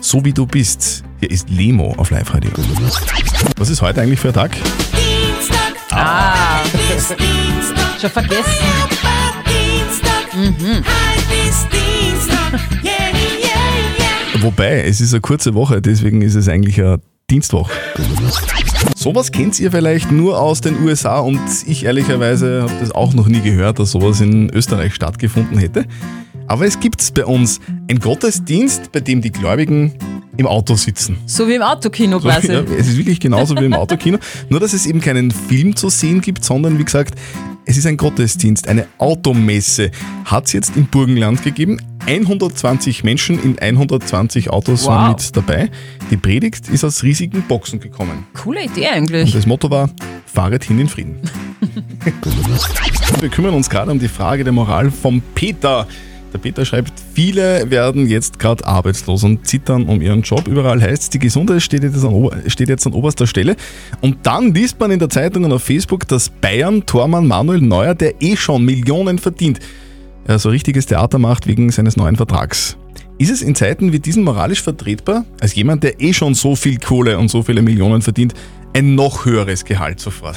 So 0.00 0.24
wie 0.24 0.32
du 0.32 0.46
bist. 0.46 1.04
Hier 1.20 1.30
ist 1.30 1.50
Lemo 1.50 1.94
auf 1.96 2.10
Live 2.10 2.32
Radio. 2.32 2.50
Was 3.56 3.70
ist 3.70 3.82
heute 3.82 4.00
eigentlich 4.00 4.20
für 4.20 4.28
ein 4.28 4.34
Tag? 4.34 4.56
Ah, 5.90 6.62
schon 8.00 8.10
vergessen. 8.10 8.44
Mhm. 10.34 10.84
Wobei, 14.40 14.82
es 14.84 15.00
ist 15.00 15.12
eine 15.12 15.20
kurze 15.20 15.54
Woche, 15.54 15.82
deswegen 15.82 16.22
ist 16.22 16.36
es 16.36 16.48
eigentlich 16.48 16.80
eine 16.80 17.00
Dienstwoche. 17.30 17.70
Sowas 18.96 19.30
kennt 19.30 19.60
ihr 19.60 19.70
vielleicht 19.70 20.10
nur 20.10 20.40
aus 20.40 20.62
den 20.62 20.82
USA 20.82 21.18
und 21.18 21.38
ich 21.66 21.84
ehrlicherweise 21.84 22.62
habe 22.62 22.72
das 22.80 22.90
auch 22.90 23.12
noch 23.12 23.28
nie 23.28 23.42
gehört, 23.42 23.78
dass 23.78 23.90
sowas 23.90 24.22
in 24.22 24.48
Österreich 24.48 24.94
stattgefunden 24.94 25.58
hätte. 25.58 25.84
Aber 26.46 26.64
es 26.64 26.80
gibt 26.80 27.12
bei 27.12 27.26
uns 27.26 27.60
einen 27.90 27.98
Gottesdienst, 27.98 28.92
bei 28.92 29.00
dem 29.00 29.20
die 29.20 29.30
Gläubigen 29.30 29.92
im 30.38 30.46
Auto 30.46 30.76
sitzen. 30.76 31.18
So 31.26 31.46
wie 31.46 31.56
im 31.56 31.62
Autokino 31.62 32.18
quasi. 32.20 32.50
Ja, 32.50 32.62
es 32.62 32.88
ist 32.88 32.96
wirklich 32.96 33.20
genauso 33.20 33.54
wie 33.56 33.66
im 33.66 33.74
Autokino. 33.74 34.16
Nur, 34.48 34.58
dass 34.58 34.72
es 34.72 34.86
eben 34.86 35.02
keinen 35.02 35.30
Film 35.30 35.76
zu 35.76 35.90
sehen 35.90 36.22
gibt, 36.22 36.46
sondern 36.46 36.78
wie 36.78 36.84
gesagt, 36.84 37.14
es 37.68 37.76
ist 37.76 37.86
ein 37.86 37.98
Gottesdienst, 37.98 38.66
eine 38.66 38.86
Automesse. 38.96 39.90
Hat 40.24 40.46
es 40.46 40.54
jetzt 40.54 40.74
im 40.76 40.86
Burgenland 40.86 41.42
gegeben. 41.44 41.78
120 42.06 43.04
Menschen 43.04 43.38
in 43.42 43.58
120 43.58 44.48
Autos 44.48 44.84
Wow. 44.84 44.88
waren 44.88 45.10
mit 45.12 45.36
dabei. 45.36 45.70
Die 46.10 46.16
Predigt 46.16 46.68
ist 46.70 46.82
aus 46.82 47.02
riesigen 47.02 47.42
Boxen 47.42 47.78
gekommen. 47.78 48.26
Coole 48.32 48.64
Idee 48.64 48.86
Und 48.88 48.94
eigentlich. 48.94 49.32
das 49.32 49.44
Motto 49.44 49.70
war, 49.70 49.90
fahret 50.24 50.64
hin 50.64 50.78
in 50.78 50.88
Frieden. 50.88 51.16
Wir 53.20 53.28
kümmern 53.28 53.52
uns 53.52 53.68
gerade 53.68 53.90
um 53.90 53.98
die 53.98 54.08
Frage 54.08 54.44
der 54.44 54.52
Moral 54.54 54.90
vom 54.90 55.20
Peter. 55.34 55.86
Der 56.32 56.38
Peter 56.38 56.64
schreibt, 56.64 56.92
viele 57.14 57.70
werden 57.70 58.06
jetzt 58.06 58.38
gerade 58.38 58.66
arbeitslos 58.66 59.24
und 59.24 59.46
zittern 59.46 59.86
um 59.86 60.02
ihren 60.02 60.22
Job. 60.22 60.46
Überall 60.46 60.80
heißt 60.80 61.04
es, 61.04 61.10
die 61.10 61.18
Gesundheit 61.18 61.62
steht 61.62 61.82
jetzt, 61.82 62.04
an, 62.04 62.30
steht 62.46 62.68
jetzt 62.68 62.86
an 62.86 62.92
oberster 62.92 63.26
Stelle. 63.26 63.56
Und 64.02 64.18
dann 64.24 64.52
liest 64.52 64.78
man 64.78 64.90
in 64.90 64.98
der 64.98 65.08
Zeitung 65.08 65.44
und 65.44 65.52
auf 65.52 65.62
Facebook, 65.62 66.06
dass 66.06 66.28
Bayern-Tormann 66.28 67.26
Manuel 67.26 67.62
Neuer, 67.62 67.94
der 67.94 68.20
eh 68.20 68.36
schon 68.36 68.64
Millionen 68.64 69.18
verdient, 69.18 69.60
ja, 70.28 70.38
so 70.38 70.50
richtiges 70.50 70.84
Theater 70.84 71.18
macht 71.18 71.46
wegen 71.46 71.70
seines 71.70 71.96
neuen 71.96 72.16
Vertrags. 72.16 72.76
Ist 73.16 73.30
es 73.30 73.42
in 73.42 73.54
Zeiten 73.54 73.92
wie 73.92 73.98
diesen 73.98 74.22
moralisch 74.22 74.62
vertretbar, 74.62 75.24
als 75.40 75.54
jemand, 75.54 75.82
der 75.82 76.00
eh 76.00 76.12
schon 76.12 76.34
so 76.34 76.54
viel 76.54 76.78
Kohle 76.78 77.18
und 77.18 77.28
so 77.28 77.42
viele 77.42 77.62
Millionen 77.62 78.02
verdient, 78.02 78.34
ein 78.74 78.94
noch 78.94 79.24
höheres 79.24 79.64
Gehalt 79.64 79.98
zu 79.98 80.10
fordern? 80.10 80.36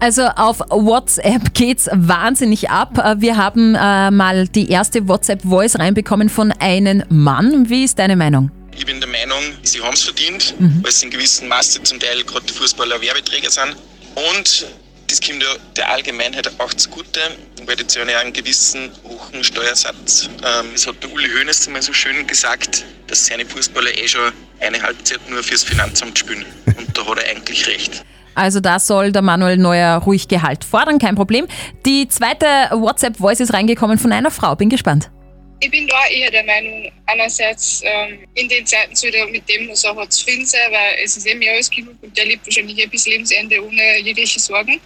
Also 0.00 0.22
auf 0.26 0.58
WhatsApp 0.68 1.54
geht's 1.54 1.88
wahnsinnig 1.92 2.68
ab. 2.70 2.98
Äh, 2.98 3.16
Wir 3.20 3.36
haben 3.36 3.74
äh, 3.74 4.10
mal 4.10 4.46
die 4.48 4.70
erste 4.70 5.08
WhatsApp-Voice 5.08 5.78
reinbekommen 5.78 6.28
von 6.28 6.52
einem 6.52 7.04
Mann. 7.08 7.68
Wie 7.70 7.84
ist 7.84 7.98
deine 7.98 8.16
Meinung? 8.16 8.50
Ich 8.76 8.84
bin 8.84 9.00
der 9.00 9.08
Meinung, 9.08 9.38
sie 9.62 9.80
haben 9.80 9.94
es 9.94 10.02
verdient, 10.02 10.54
Mhm. 10.58 10.80
weil 10.82 10.92
sie 10.92 11.06
in 11.06 11.10
gewissem 11.10 11.48
Maße 11.48 11.82
zum 11.84 11.98
Teil 12.00 12.22
gerade 12.24 12.44
die 12.46 12.52
Fußballer 12.52 13.00
Werbeträger 13.00 13.50
sind. 13.50 13.76
Und 14.32 14.66
das 15.08 15.20
kommt 15.20 15.42
ja 15.42 15.48
der 15.76 15.90
Allgemeinheit 15.92 16.50
auch 16.58 16.74
zugute, 16.74 17.20
weil 17.66 17.76
die 17.76 17.86
zahlen 17.86 18.08
ja 18.08 18.18
einen 18.18 18.32
gewissen 18.32 18.90
hohen 19.04 19.44
Steuersatz. 19.44 20.28
Ähm, 20.44 20.66
das 20.72 20.86
hat 20.86 20.96
der 21.02 21.12
Uli 21.12 21.28
Hoeneß 21.30 21.66
einmal 21.68 21.82
so 21.82 21.92
schön 21.92 22.26
gesagt, 22.26 22.84
dass 23.06 23.24
seine 23.26 23.46
Fußballer 23.46 23.96
eh 23.96 24.08
schon 24.08 24.32
eine 24.60 24.82
Halbzeit 24.82 25.20
nur 25.30 25.42
fürs 25.42 25.62
Finanzamt 25.62 26.18
spielen. 26.18 26.44
Und 26.76 26.98
da 26.98 27.06
hat 27.06 27.18
er 27.22 27.30
eigentlich 27.30 27.66
recht. 27.68 28.04
Also 28.34 28.60
da 28.60 28.78
soll 28.78 29.12
der 29.12 29.22
Manuel 29.22 29.56
Neuer 29.56 29.98
ruhig 29.98 30.28
Gehalt 30.28 30.64
fordern, 30.64 30.98
kein 30.98 31.14
Problem. 31.14 31.46
Die 31.86 32.08
zweite 32.08 32.46
WhatsApp-Voice 32.72 33.40
ist 33.40 33.52
reingekommen 33.52 33.98
von 33.98 34.12
einer 34.12 34.30
Frau. 34.30 34.54
Bin 34.54 34.68
gespannt. 34.68 35.10
Ich 35.60 35.70
bin 35.70 35.86
da 35.86 35.96
eher 36.10 36.30
der 36.30 36.44
Meinung, 36.44 36.92
einerseits 37.06 37.80
ähm, 37.84 38.18
in 38.34 38.48
den 38.48 38.66
Zeiten 38.66 38.94
soll 38.94 39.14
er 39.14 39.26
mit 39.28 39.48
dem 39.48 39.68
was 39.68 39.84
er 39.84 39.96
hat 39.96 40.12
zufrieden 40.12 40.44
sein, 40.44 40.60
weil 40.70 40.96
es 41.02 41.16
ist 41.16 41.26
eh 41.26 41.34
mehr 41.34 41.54
als 41.54 41.70
genug 41.70 41.94
und 42.02 42.16
der 42.16 42.26
lebt 42.26 42.46
wahrscheinlich 42.46 42.78
eh 42.78 42.86
bis 42.86 43.06
Lebensende 43.06 43.64
ohne 43.64 43.98
jegliche 44.00 44.40
Sorgen. 44.40 44.80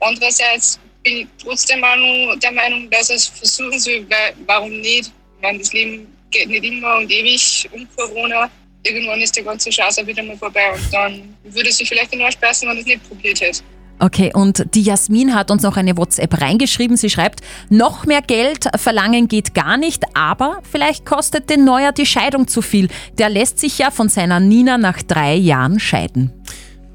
Andererseits 0.00 0.80
bin 1.02 1.18
ich 1.18 1.26
trotzdem 1.42 1.80
der 1.80 2.52
Meinung, 2.52 2.88
dass 2.90 3.10
er 3.10 3.16
es 3.16 3.26
versuchen 3.26 3.78
soll, 3.78 4.06
weil 4.08 4.34
warum 4.46 4.80
nicht? 4.80 5.12
Ich 5.36 5.42
meine, 5.42 5.58
das 5.58 5.72
Leben 5.72 6.06
geht 6.30 6.48
nicht 6.48 6.64
immer 6.64 6.98
und 6.98 7.10
ewig 7.10 7.68
um 7.72 7.86
Corona. 7.96 8.50
Irgendwann 8.84 9.20
ist 9.20 9.36
der 9.36 9.44
ganze 9.44 9.70
Scheiß 9.70 9.98
auch 9.98 10.06
wieder 10.06 10.22
mal 10.22 10.36
vorbei 10.36 10.72
und 10.74 10.92
dann 10.92 11.36
würde 11.44 11.70
sich 11.70 11.88
vielleicht 11.88 12.12
den 12.12 12.20
Arsch 12.22 12.36
beißen, 12.38 12.68
wenn 12.68 12.78
es 12.78 12.86
nicht 12.86 13.08
probiert 13.08 13.40
hätte. 13.40 13.62
Okay, 13.98 14.32
und 14.34 14.66
die 14.74 14.82
Jasmin 14.82 15.32
hat 15.32 15.52
uns 15.52 15.62
noch 15.62 15.76
eine 15.76 15.96
WhatsApp 15.96 16.40
reingeschrieben. 16.40 16.96
Sie 16.96 17.08
schreibt, 17.08 17.40
noch 17.68 18.04
mehr 18.04 18.20
Geld 18.20 18.68
verlangen 18.74 19.28
geht 19.28 19.54
gar 19.54 19.76
nicht, 19.76 20.02
aber 20.14 20.58
vielleicht 20.68 21.06
kostet 21.06 21.48
den 21.48 21.64
Neuer 21.64 21.92
die 21.92 22.06
Scheidung 22.06 22.48
zu 22.48 22.62
viel. 22.62 22.88
Der 23.18 23.28
lässt 23.28 23.60
sich 23.60 23.78
ja 23.78 23.92
von 23.92 24.08
seiner 24.08 24.40
Nina 24.40 24.76
nach 24.76 25.02
drei 25.02 25.36
Jahren 25.36 25.78
scheiden. 25.78 26.32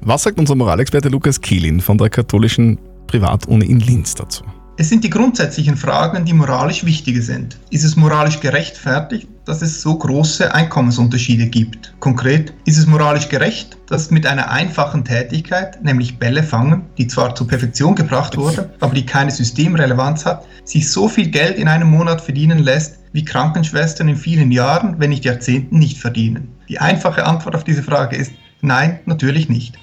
Was 0.02 0.24
sagt 0.24 0.38
unser 0.38 0.54
Moralexperte 0.54 1.08
Lukas 1.08 1.40
Kehlin 1.40 1.80
von 1.80 1.96
der 1.96 2.10
katholischen 2.10 2.78
Privatuni 3.06 3.64
in 3.64 3.80
Linz 3.80 4.14
dazu? 4.14 4.44
Es 4.80 4.88
sind 4.88 5.02
die 5.02 5.10
grundsätzlichen 5.10 5.76
Fragen, 5.76 6.24
die 6.24 6.32
moralisch 6.32 6.84
wichtige 6.84 7.20
sind. 7.20 7.58
Ist 7.70 7.82
es 7.82 7.96
moralisch 7.96 8.38
gerechtfertigt, 8.38 9.26
dass 9.44 9.60
es 9.60 9.82
so 9.82 9.98
große 9.98 10.54
Einkommensunterschiede 10.54 11.48
gibt? 11.48 11.94
Konkret, 11.98 12.54
ist 12.64 12.78
es 12.78 12.86
moralisch 12.86 13.28
gerecht, 13.28 13.76
dass 13.88 14.12
mit 14.12 14.24
einer 14.24 14.52
einfachen 14.52 15.04
Tätigkeit, 15.04 15.82
nämlich 15.82 16.20
Bälle 16.20 16.44
fangen, 16.44 16.86
die 16.96 17.08
zwar 17.08 17.34
zur 17.34 17.48
Perfektion 17.48 17.96
gebracht 17.96 18.36
wurde, 18.36 18.72
aber 18.78 18.94
die 18.94 19.04
keine 19.04 19.32
Systemrelevanz 19.32 20.24
hat, 20.24 20.46
sich 20.62 20.88
so 20.88 21.08
viel 21.08 21.26
Geld 21.26 21.58
in 21.58 21.66
einem 21.66 21.90
Monat 21.90 22.20
verdienen 22.20 22.60
lässt, 22.60 23.00
wie 23.10 23.24
Krankenschwestern 23.24 24.06
in 24.06 24.16
vielen 24.16 24.52
Jahren, 24.52 25.00
wenn 25.00 25.10
nicht 25.10 25.24
Jahrzehnten, 25.24 25.80
nicht 25.80 25.98
verdienen? 25.98 26.54
Die 26.68 26.78
einfache 26.78 27.26
Antwort 27.26 27.56
auf 27.56 27.64
diese 27.64 27.82
Frage 27.82 28.14
ist 28.14 28.30
nein, 28.60 29.00
natürlich 29.06 29.48
nicht. 29.48 29.76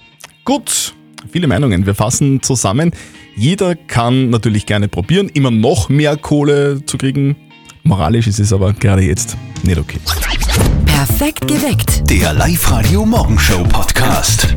Gut, 0.45 0.95
viele 1.29 1.47
Meinungen. 1.47 1.85
Wir 1.85 1.95
fassen 1.95 2.41
zusammen. 2.41 2.91
Jeder 3.35 3.75
kann 3.75 4.29
natürlich 4.29 4.65
gerne 4.65 4.87
probieren, 4.87 5.29
immer 5.33 5.51
noch 5.51 5.89
mehr 5.89 6.17
Kohle 6.17 6.85
zu 6.85 6.97
kriegen. 6.97 7.35
Moralisch 7.83 8.27
ist 8.27 8.39
es 8.39 8.53
aber 8.53 8.73
gerade 8.73 9.03
jetzt 9.03 9.37
nicht 9.63 9.77
okay. 9.77 9.99
Perfekt 10.85 11.47
geweckt. 11.47 12.09
Der 12.09 12.33
Live-Radio 12.33 13.05
Morgenshow 13.05 13.63
Podcast. 13.63 14.55